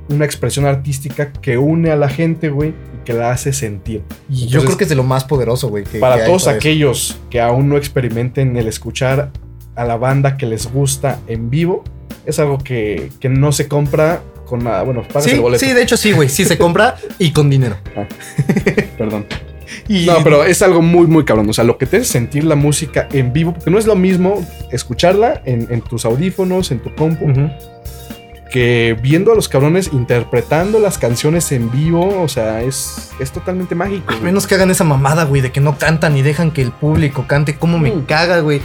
[0.09, 4.03] una expresión artística que une a la gente, güey, y que la hace sentir.
[4.29, 5.85] Y yo creo que es de lo más poderoso, güey.
[6.01, 9.31] Para todos aquellos que aún no experimenten el escuchar
[9.75, 11.85] a la banda que les gusta en vivo,
[12.25, 14.83] es algo que, no se compra con nada.
[14.83, 15.65] Bueno, pagas sí, el boleto.
[15.65, 16.29] Sí, de hecho sí, güey.
[16.29, 17.77] Sí se compra y con dinero.
[17.97, 18.07] Ah,
[18.99, 19.27] perdón.
[19.89, 21.49] No, pero es algo muy, muy cabrón.
[21.49, 23.97] O sea, lo que te hace sentir la música en vivo, porque no es lo
[23.97, 27.27] mismo escucharla en, tus audífonos, en tu compu,
[28.57, 32.23] que viendo a los cabrones interpretando las canciones en vivo.
[32.23, 34.15] O sea, es, es totalmente mágico.
[34.23, 37.27] menos que hagan esa mamada, güey, de que no cantan y dejan que el público
[37.27, 37.57] cante.
[37.59, 38.07] ¿Cómo me mm.
[38.07, 38.63] caga, güey?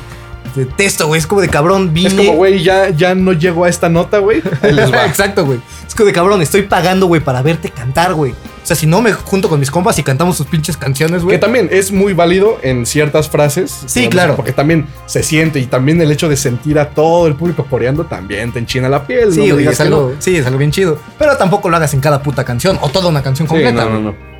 [0.55, 1.19] Detesto, güey.
[1.19, 2.09] Es como de cabrón, vine.
[2.09, 4.39] Es como, güey, ya, ya no llego a esta nota, güey.
[4.63, 5.59] Exacto, güey.
[5.87, 8.31] Es como de cabrón, estoy pagando, güey, para verte cantar, güey.
[8.31, 11.37] O sea, si no me junto con mis compas y cantamos sus pinches canciones, güey.
[11.37, 13.83] Que también es muy válido en ciertas frases.
[13.87, 14.35] Sí, claro.
[14.35, 18.05] porque también se siente y también el hecho de sentir a todo el público coreando
[18.05, 19.33] también te enchina la piel.
[19.33, 20.99] Sí, güey, es algo, sí, es algo bien chido.
[21.17, 23.85] Pero tampoco lo hagas en cada puta canción o toda una canción completa.
[23.85, 24.31] no, no, no.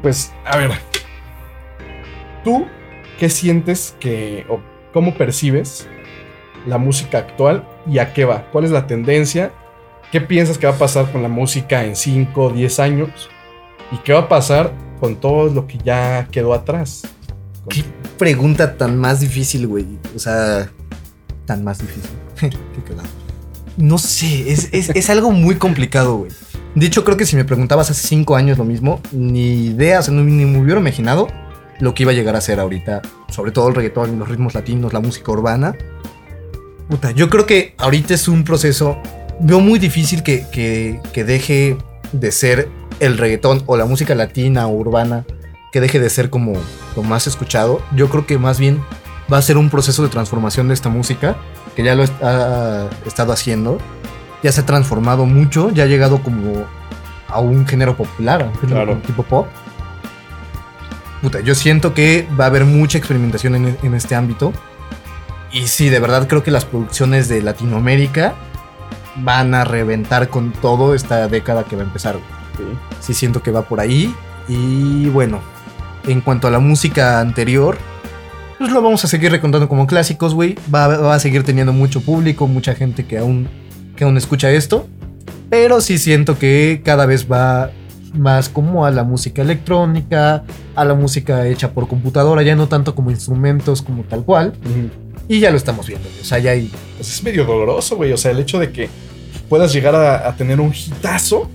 [0.00, 0.72] Pues, a ver.
[2.44, 2.66] ¿Tú
[3.18, 4.60] qué sientes que, o
[4.92, 5.86] cómo percibes
[6.66, 8.46] la música actual y a qué va?
[8.52, 9.52] ¿Cuál es la tendencia?
[10.12, 13.10] ¿Qué piensas que va a pasar con la música en 5 o 10 años?
[13.92, 17.02] ¿Y qué va a pasar con todo lo que ya quedó atrás?
[17.68, 17.84] Qué
[18.18, 19.86] pregunta tan más difícil, güey.
[20.14, 20.70] O sea,
[21.46, 22.10] tan más difícil.
[23.76, 26.32] no sé, es, algo muy complicado, güey.
[26.74, 30.02] De hecho, creo que si me preguntabas hace 5 años lo mismo, ni idea, o
[30.02, 31.28] sea, ni me hubiera imaginado
[31.80, 34.92] lo que iba a llegar a ser ahorita, sobre todo el reggaetón, los ritmos latinos,
[34.92, 35.74] la música urbana.
[36.88, 38.98] Puta, yo creo que ahorita es un proceso
[39.40, 41.76] veo muy difícil que, deje
[42.12, 42.68] de ser
[43.00, 45.24] el reggaetón o la música latina o urbana,
[45.72, 46.52] que deje de ser como
[46.96, 47.80] lo más escuchado.
[47.96, 48.82] Yo creo que más bien
[49.32, 51.36] va a ser un proceso de transformación de esta música,
[51.74, 53.78] que ya lo ha estado haciendo.
[54.42, 56.64] Ya se ha transformado mucho, ya ha llegado como
[57.28, 59.46] a un género popular, un género tipo pop.
[61.22, 64.52] Puta, yo siento que va a haber mucha experimentación en, en este ámbito.
[65.52, 68.34] Y sí, de verdad creo que las producciones de Latinoamérica
[69.16, 72.18] van a reventar con todo esta década que va a empezar.
[73.00, 73.14] Sí.
[73.14, 74.14] siento que va por ahí.
[74.48, 75.40] Y bueno,
[76.06, 77.78] en cuanto a la música anterior,
[78.58, 80.56] pues lo vamos a seguir recontando como clásicos, güey.
[80.72, 83.48] Va, a seguir teniendo mucho público, mucha gente que aún,
[83.96, 84.86] que aún escucha esto.
[85.48, 87.70] Pero sí siento que cada vez va
[88.14, 90.44] más como a la música electrónica,
[90.74, 94.52] a la música hecha por computadora, ya no tanto como instrumentos como tal cual.
[95.28, 96.70] Y ya lo estamos viendo, o sea, ya hay...
[96.96, 98.88] Pues es medio doloroso, güey, o sea, el hecho de que
[99.48, 101.48] puedas llegar a, tener un hitazo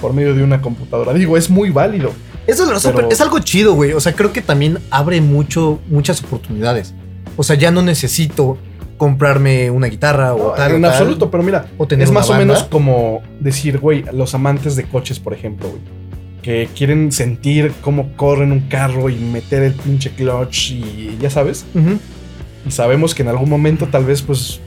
[0.00, 1.12] por medio de una computadora.
[1.12, 2.12] Digo, es muy válido.
[2.46, 3.08] Es doloroso, pero...
[3.08, 3.92] es algo chido, güey.
[3.92, 6.92] O sea, creo que también abre mucho, muchas oportunidades.
[7.36, 8.58] O sea, ya no necesito
[9.02, 10.76] comprarme una guitarra o tal.
[10.76, 11.66] En absoluto, pero mira,
[11.98, 15.80] es más o menos como decir, güey, los amantes de coches, por ejemplo, güey,
[16.42, 21.64] que quieren sentir cómo corren un carro y meter el pinche clutch y ya sabes
[22.66, 24.60] y sabemos que en algún momento tal vez pues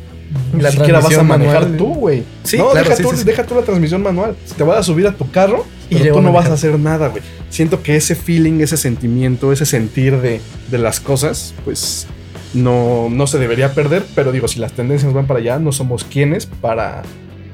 [0.54, 2.24] ni siquiera vas a manejar tú, güey.
[2.44, 4.36] Sí, no, deja, tú, deja, tú, la transmisión manual.
[4.58, 7.22] Te vas a subir a tu carro y tú no vas a hacer nada, güey.
[7.50, 12.08] Siento que ese feeling, ese sentimiento, ese sentir de, de las cosas, pues
[12.54, 14.04] no, no se debería perder.
[14.16, 17.04] Pero digo, si las tendencias van para allá, no somos quienes para,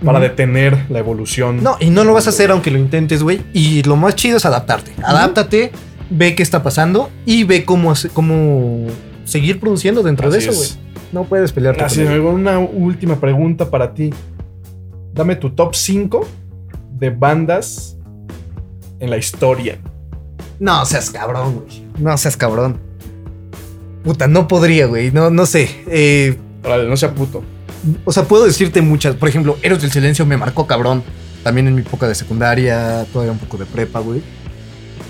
[0.04, 1.64] para detener la evolución.
[1.64, 3.42] No, y no lo vas a hacer aunque lo intentes, güey.
[3.54, 4.92] Y lo más chido es adaptarte.
[5.04, 5.72] Adáptate,
[6.10, 8.88] ve qué está pasando y ve cómo, cómo
[9.26, 10.70] seguir produciendo dentro de eso, güey.
[11.12, 11.84] No puedes pelearte.
[11.84, 14.12] Así con una última pregunta para ti.
[15.14, 16.26] Dame tu top 5
[16.98, 17.98] de bandas
[19.00, 19.78] en la historia.
[20.60, 21.84] No seas cabrón, güey.
[21.98, 22.80] No seas cabrón.
[24.04, 25.12] Puta, no podría, güey.
[25.12, 25.70] No, no sé.
[25.88, 27.44] Eh, no sea puto.
[28.06, 29.16] O sea, puedo decirte muchas.
[29.16, 31.04] Por ejemplo, Eros del Silencio me marcó cabrón.
[31.44, 34.22] También en mi época de secundaria, todavía un poco de prepa, güey.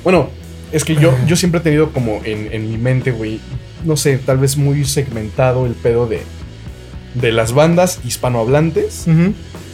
[0.03, 0.29] Bueno,
[0.71, 3.39] es que yo, yo siempre he tenido como en, en mi mente, güey,
[3.83, 6.21] no sé, tal vez muy segmentado el pedo de,
[7.15, 9.05] de las bandas hispanohablantes.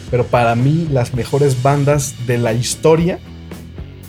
[0.10, 3.20] Pero para mí, las mejores bandas de la historia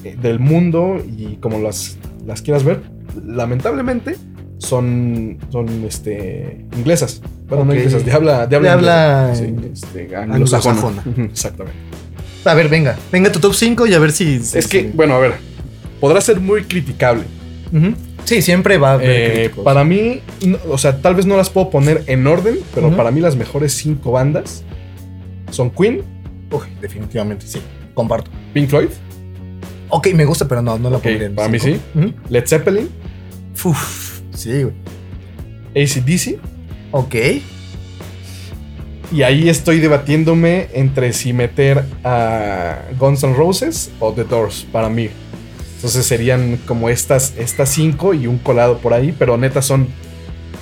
[0.05, 2.82] eh, del mundo y como las, las quieras ver,
[3.26, 4.16] lamentablemente
[4.59, 7.20] son, son este, inglesas.
[7.49, 11.03] Bueno, no inglesas, de habla, de habla, sí, este, anglosajona.
[11.30, 11.78] Exactamente.
[12.44, 14.36] A ver, venga, venga tu top 5 y a ver si.
[14.36, 15.34] Es que, bueno, a ver,
[16.01, 17.24] podrá ser muy criticable.
[18.24, 20.20] Sí, siempre va a haber eh, Para mí,
[20.68, 23.72] o sea, tal vez no las puedo poner en orden, pero para mí las mejores
[23.74, 24.64] cinco bandas
[25.51, 26.03] son Queen.
[26.51, 27.61] Uy, definitivamente sí.
[27.94, 28.30] Comparto.
[28.53, 28.88] Pink Floyd.
[29.90, 31.80] Ok, me gusta, pero no, no la pondría Para mí sí.
[32.28, 32.88] Led Zeppelin.
[33.64, 34.74] Uf, sí, güey.
[35.74, 36.38] ACDC.
[36.91, 37.14] Ok.
[39.11, 44.89] Y ahí estoy debatiéndome entre si meter a Guns N' Roses o The Doors para
[44.89, 45.09] mí.
[45.76, 49.86] Entonces serían como estas, estas cinco y un colado por ahí, pero neta son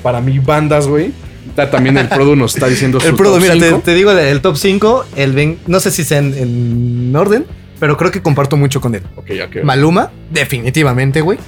[0.02, 1.12] para mí bandas, güey.
[1.54, 5.32] También el Produ nos está diciendo El Produ, mira, te, digo el top 5, el
[5.32, 7.46] ben, no sé si sea en, orden,
[7.80, 9.02] pero creo que comparto mucho con él.
[9.16, 9.62] Okay, okay.
[9.62, 11.38] Maluma, definitivamente, güey.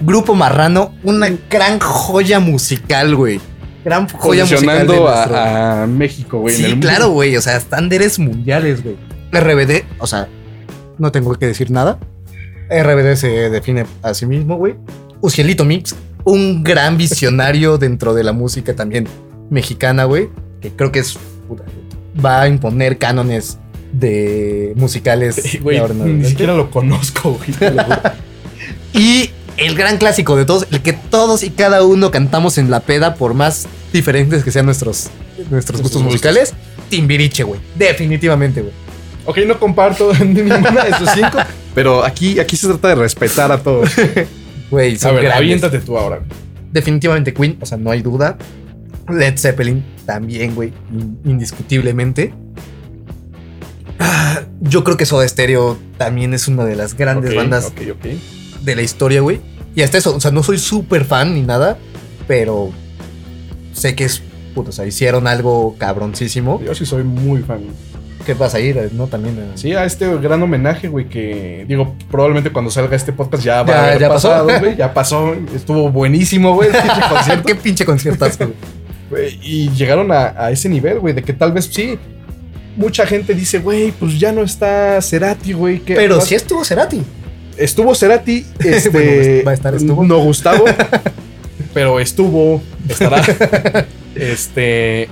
[0.00, 3.40] Grupo Marrano, una gran joya musical, güey.
[3.88, 4.90] Gran joya musical.
[5.06, 6.54] a, a, México, güey.
[6.54, 7.34] Sí, claro, güey.
[7.36, 8.96] O sea, estándares mundiales, güey.
[9.32, 10.28] RBD, o sea,
[10.98, 11.98] no tengo que decir nada.
[12.68, 14.74] RBD se define a sí mismo, güey.
[15.22, 19.08] Ucielito Mix, un gran visionario dentro de la música también
[19.48, 20.28] mexicana, güey.
[20.60, 21.16] Que creo que es.
[22.22, 23.58] Va a imponer cánones
[23.90, 25.62] de musicales.
[25.62, 27.72] güey, ni siquiera lo conozco, güey.
[28.92, 32.80] y el gran clásico de todos, el que todos y cada uno cantamos en la
[32.80, 35.08] peda, por más diferentes que sean nuestros,
[35.50, 36.54] nuestros gustos musicales.
[36.88, 37.60] Timbiriche, güey.
[37.76, 38.72] Definitivamente, güey.
[39.26, 41.38] Ok, no comparto ninguna de sus cinco,
[41.74, 43.90] pero aquí, aquí se trata de respetar a todos.
[44.70, 46.20] Güey, a ver, aviéntate tú ahora.
[46.70, 48.36] Definitivamente Queen, o sea, no hay duda.
[49.08, 50.74] Led Zeppelin también, güey,
[51.24, 52.34] indiscutiblemente.
[53.98, 57.72] Ah, yo creo que Soda Stereo también es una de las grandes bandas
[58.60, 59.40] de la historia, güey.
[59.74, 61.78] Y hasta eso, o sea, no soy súper fan ni nada,
[62.26, 62.70] pero
[63.78, 64.22] sé que es,
[64.54, 66.60] puto, o sea, hicieron algo cabroncísimo.
[66.62, 67.60] Yo sí soy muy fan
[68.28, 69.06] que vas a ir, ¿no?
[69.06, 69.52] También.
[69.54, 73.74] Sí, a este gran homenaje, güey, que digo, probablemente cuando salga este podcast ya va
[73.74, 74.76] a haber pasado, güey.
[74.76, 76.68] Ya pasó, estuvo buenísimo, güey,
[77.46, 78.52] Qué pinche conciertazo,
[79.08, 79.38] güey.
[79.42, 81.98] Y llegaron a, ese nivel, güey, de que tal vez sí.
[82.76, 85.78] Mucha gente dice, güey, pues ya no está Cerati, güey.
[85.78, 87.02] Pero sí estuvo Cerati.
[87.56, 89.42] Estuvo Cerati, este.
[89.42, 90.04] va a estar estuvo.
[90.04, 90.66] No Gustavo.
[91.78, 93.22] Pero estuvo, estará.
[94.16, 95.08] este.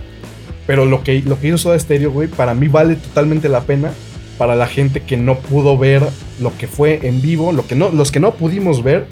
[0.67, 3.93] Pero lo que, lo que hizo Soda Stereo, güey, para mí vale totalmente la pena.
[4.37, 6.03] Para la gente que no pudo ver
[6.41, 9.07] lo que fue en vivo, lo que no, los que no pudimos ver,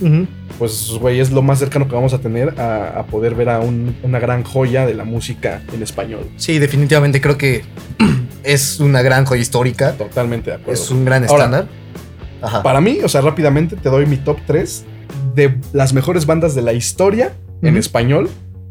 [0.59, 4.19] pues, güey, es lo más cercano que vamos a tener a, poder ver a una
[4.19, 6.29] gran joya de la música en español.
[6.37, 7.63] Sí, definitivamente creo que
[8.43, 9.93] es una gran joya histórica.
[9.93, 10.73] Totalmente de acuerdo.
[10.83, 11.69] Es un gran estándar.
[12.63, 14.85] Para mí, o sea, rápidamente te doy mi top 3
[15.35, 17.33] de las mejores bandas de la historia
[17.65, 18.31] en español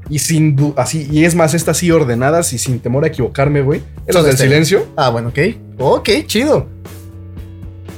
[0.09, 3.81] y sin así, y es más, estas así ordenadas y sin temor a equivocarme, güey.
[4.05, 4.87] Héroes del silencio.
[4.95, 5.39] Ah, bueno, ok.
[5.79, 6.67] Ok, chido.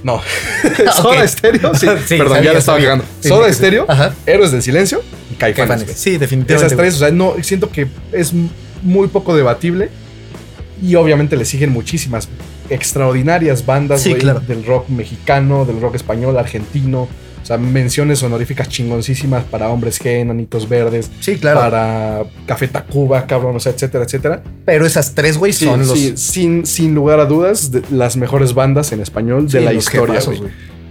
[0.03, 0.21] No.
[0.95, 1.73] Soda Estéreo.
[1.73, 3.03] Sí, perdón, ya le estaba llegando.
[3.21, 3.87] Soda Estéreo,
[4.25, 5.91] Héroes del Silencio y Caifanes.
[5.95, 6.67] Sí, definitivamente.
[6.67, 8.31] Esas tres, o sea, no, siento que es
[8.83, 9.89] muy poco debatible.
[10.83, 12.27] Y obviamente le siguen muchísimas
[12.69, 17.07] extraordinarias bandas del rock mexicano, del rock español, argentino,
[17.45, 21.11] o sea, menciones honoríficas chingoncísimas para Hombres G, Enanitos Verdes.
[21.19, 21.59] Sí, claro.
[21.59, 24.41] Para Café Tacuba, cabrón, o sea, etcétera, etcétera.
[24.65, 25.99] Pero esas tres, güey, son los.
[26.15, 30.41] sin, sin lugar a dudas, las mejores bandas en español de la historia, güey.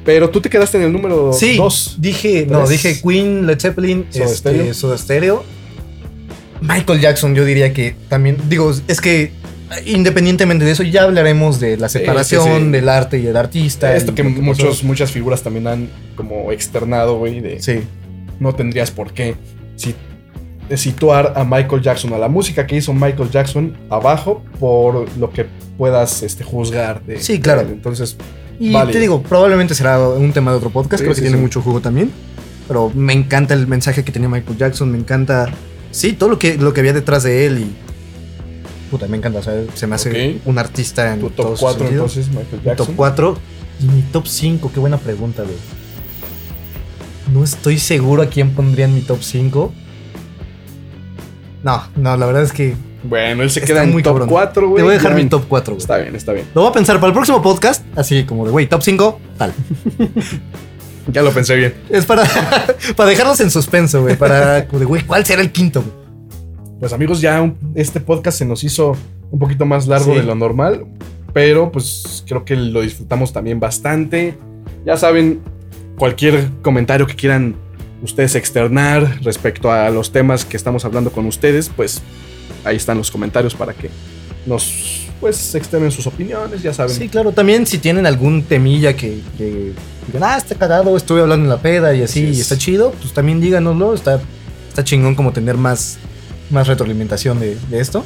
[0.05, 1.37] Pero tú te quedaste en el número 2.
[1.37, 1.59] Sí,
[1.99, 5.43] dije, no, dije Queen, Led Zeppelin, Soda, este, Soda Stereo.
[6.61, 9.33] Michael Jackson, yo diría que también, digo, es que
[9.87, 13.95] independientemente de eso, ya hablaremos de la separación del arte y el artista.
[13.95, 17.81] Esto que muchos, muchas figuras también han como externado, güey, de sí.
[18.41, 19.37] no tendrías por qué
[19.77, 19.95] si,
[20.77, 25.47] situar a Michael Jackson, a la música que hizo Michael Jackson abajo por lo que
[25.77, 27.03] puedas este, juzgar.
[27.05, 27.63] De, sí, claro.
[27.63, 28.17] entonces,
[28.59, 31.81] y te digo, probablemente será un tema de otro podcast, creo que tiene mucho jugo
[31.81, 32.11] también.
[32.67, 35.51] Pero me encanta el mensaje que tenía Michael Jackson, me encanta,
[35.91, 37.75] sí, todo lo que, lo que había detrás de él y
[38.95, 39.41] puta, me encanta.
[39.41, 42.87] O sea, se me hace un artista en tu top 4 entonces, Michael Jackson.
[42.87, 43.39] top 4
[43.81, 45.57] y mi top 5, qué buena pregunta, güey.
[47.33, 49.73] No estoy seguro a quién pondría en mi top 5.
[51.65, 52.77] No, no, la verdad es que.
[53.03, 54.77] Bueno, él se queda en muy top 4, güey.
[54.77, 55.81] Te voy a dejar mi top 4, güey.
[55.83, 56.47] Está bien, está bien.
[56.55, 59.53] Lo voy a pensar para el próximo podcast, así como de, güey, top 5, tal.
[61.13, 61.75] ya lo pensé bien.
[61.91, 62.23] Es para,
[62.97, 64.17] para dejarlos en suspenso, güey.
[64.17, 66.04] Para, como de, güey, ¿cuál será el quinto, güey?
[66.85, 68.95] Pues amigos, ya este podcast se nos hizo
[69.31, 70.85] un poquito más largo de lo normal,
[71.33, 74.37] pero pues creo que lo disfrutamos también bastante.
[74.85, 75.41] Ya saben,
[75.97, 77.55] cualquier comentario que quieran
[78.03, 82.03] ustedes externar respecto a los temas que estamos hablando con ustedes, pues
[82.67, 83.89] ahí están los comentarios para que
[84.45, 86.95] nos pues externen sus opiniones, ya saben.
[86.95, 91.51] Sí, claro, también si tienen algún temilla que, digan, ah, está cagado, estuve hablando en
[91.51, 94.21] la peda y así, y está chido, pues también díganoslo, está,
[94.69, 95.99] está chingón como tener más
[96.55, 98.05] más retroalimentación de, esto.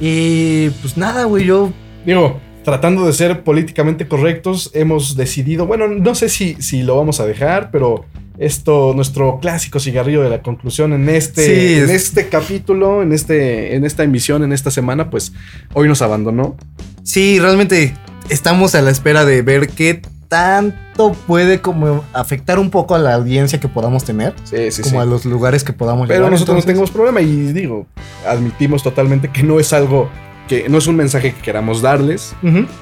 [0.00, 1.72] Y pues nada, güey, yo...
[2.06, 7.20] Digo, tratando de ser políticamente correctos, hemos decidido, bueno, no sé si, si lo vamos
[7.20, 8.06] a dejar, pero
[8.38, 13.84] esto, nuestro clásico cigarrillo de la conclusión en este, en este capítulo, en, este, en
[13.84, 15.32] esta emisión, en esta semana, pues
[15.74, 16.56] hoy nos abandonó.
[17.04, 17.94] Sí, realmente
[18.30, 20.02] estamos a la espera de ver qué
[20.32, 24.32] tanto puede como afectar un poco a la audiencia que podamos tener.
[24.44, 27.86] Sí, sí, como a los lugares que podamos Pero nosotros no tenemos problema y digo,
[28.26, 30.08] admitimos totalmente que no es algo
[30.48, 32.34] que no es un mensaje que queramos darles.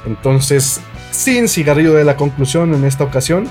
[0.06, 0.80] Entonces,
[1.10, 3.48] sin cigarrillo de la conclusión en esta ocasión,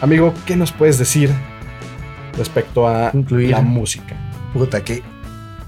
[0.00, 1.28] amigo, ¿qué nos puedes decir
[2.38, 4.14] respecto a la música?
[4.54, 5.02] Puta, que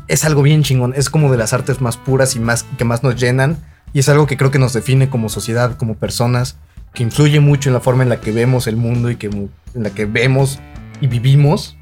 [0.06, 0.92] es algo bien chingón.
[0.94, 3.56] Es como de las artes más puras y más que más nos llenan.
[3.92, 6.56] Y es algo que creo que nos define como sociedad, como personas,
[6.94, 9.50] que influye mucho en la forma en la que vemos el mundo y que en
[9.74, 10.58] la que vemos
[11.00, 11.76] y vivimos.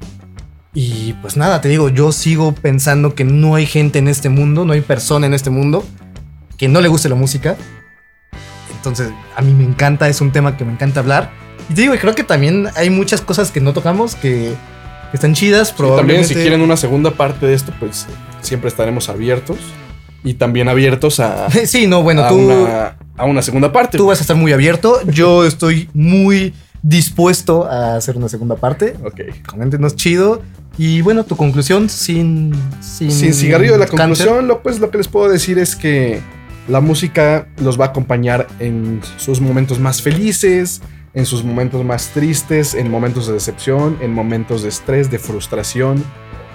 [0.73, 4.63] Y pues nada, te digo, yo sigo pensando que no hay gente en este mundo,
[4.63, 5.83] no hay persona en este mundo
[6.57, 7.57] que no le guste la música.
[8.71, 11.31] Entonces, a mí me encanta, es un tema que me encanta hablar.
[11.69, 14.53] Y te digo, creo que también hay muchas cosas que no tocamos que,
[15.11, 15.73] están chidas.
[15.73, 16.21] probablemente.
[16.21, 18.07] también si quieren una segunda parte de esto, pues
[18.41, 19.57] siempre estaremos abiertos.
[20.23, 21.49] Y también abiertos a...
[21.65, 22.35] sí, no, bueno, tú...
[22.35, 23.97] Una, a una segunda parte.
[23.97, 24.99] Tú vas a estar muy abierto.
[25.05, 28.95] Yo estoy muy dispuesto a hacer una segunda parte.
[29.03, 29.21] Ok.
[29.47, 30.41] Coméntenos chido.
[30.77, 32.53] Y bueno, tu conclusión sin...
[32.81, 36.21] Sin, sin cigarrillo de la conclusión, lo, pues lo que les puedo decir es que
[36.67, 40.81] la música los va a acompañar en sus momentos más felices,
[41.13, 46.03] en sus momentos más tristes, en momentos de decepción, en momentos de estrés, de frustración,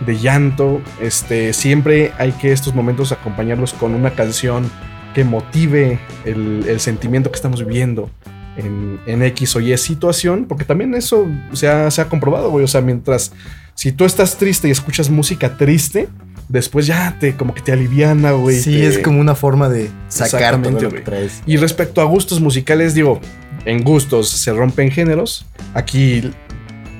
[0.04, 0.80] de llanto.
[1.00, 4.68] Este, siempre hay que estos momentos acompañarlos con una canción
[5.16, 8.10] que motive el, sentimiento que estamos viviendo
[8.58, 12.66] en, X o Y situación, porque también eso se ha, se ha comprobado, güey.
[12.66, 13.32] O sea, mientras,
[13.74, 16.10] si tú estás triste y escuchas música triste,
[16.50, 18.60] después ya te como que te aliviana, güey.
[18.60, 21.42] Sí, es como una forma de sacar todo lo que traes.
[21.46, 23.18] Y respecto a gustos musicales, digo,
[23.64, 25.46] en gustos se rompen géneros.
[25.72, 26.30] Aquí,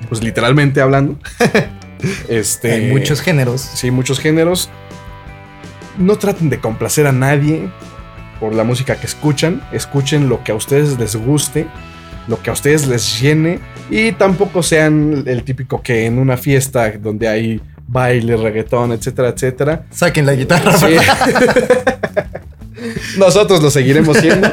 [0.08, 1.18] pues literalmente hablando.
[2.30, 3.60] este, en muchos géneros.
[3.60, 4.70] Sí, muchos géneros.
[5.98, 7.68] No traten de complacer a nadie
[8.40, 9.62] por la música que escuchan.
[9.72, 11.66] Escuchen lo que a ustedes les guste,
[12.28, 13.58] lo que a ustedes les llene.
[13.90, 19.86] Y tampoco sean el típico que en una fiesta donde hay baile, reggaetón, etcétera, etcétera.
[19.90, 20.76] Saquen la guitarra.
[20.76, 20.86] Sí.
[23.18, 24.48] Nosotros lo seguiremos siendo.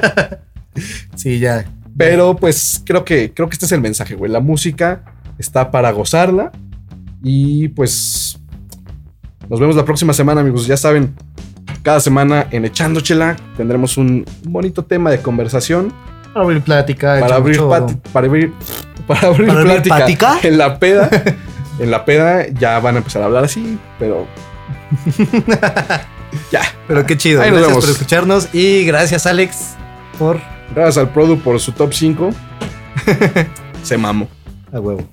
[1.15, 1.65] Sí, ya.
[1.97, 4.31] Pero pues creo que creo que este es el mensaje, güey.
[4.31, 5.03] La música
[5.38, 6.51] está para gozarla
[7.21, 8.39] y pues
[9.49, 10.65] nos vemos la próxima semana, amigos.
[10.65, 11.13] Ya saben,
[11.84, 15.93] cada semana en Echándochela tendremos un bonito tema de conversación.
[16.34, 17.20] Para abrir plática.
[17.20, 17.57] Para abrir,
[18.14, 18.53] para abrir,
[19.07, 21.09] para abrir, plática, en la peda.
[21.80, 24.28] en la peda ya van a empezar a hablar así, pero.
[26.51, 26.61] ya.
[26.88, 27.41] Pero qué chido.
[27.41, 29.76] gracias por escucharnos y gracias, Alex,
[30.18, 30.39] por.
[30.74, 32.30] Gracias al Produ por su top 5.
[33.84, 34.28] Se mamo.
[34.72, 35.07] A huevo.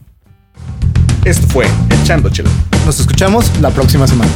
[1.25, 1.67] Esto fue
[2.01, 2.49] Echando Chelo.
[2.87, 4.31] Nos escuchamos la próxima semana.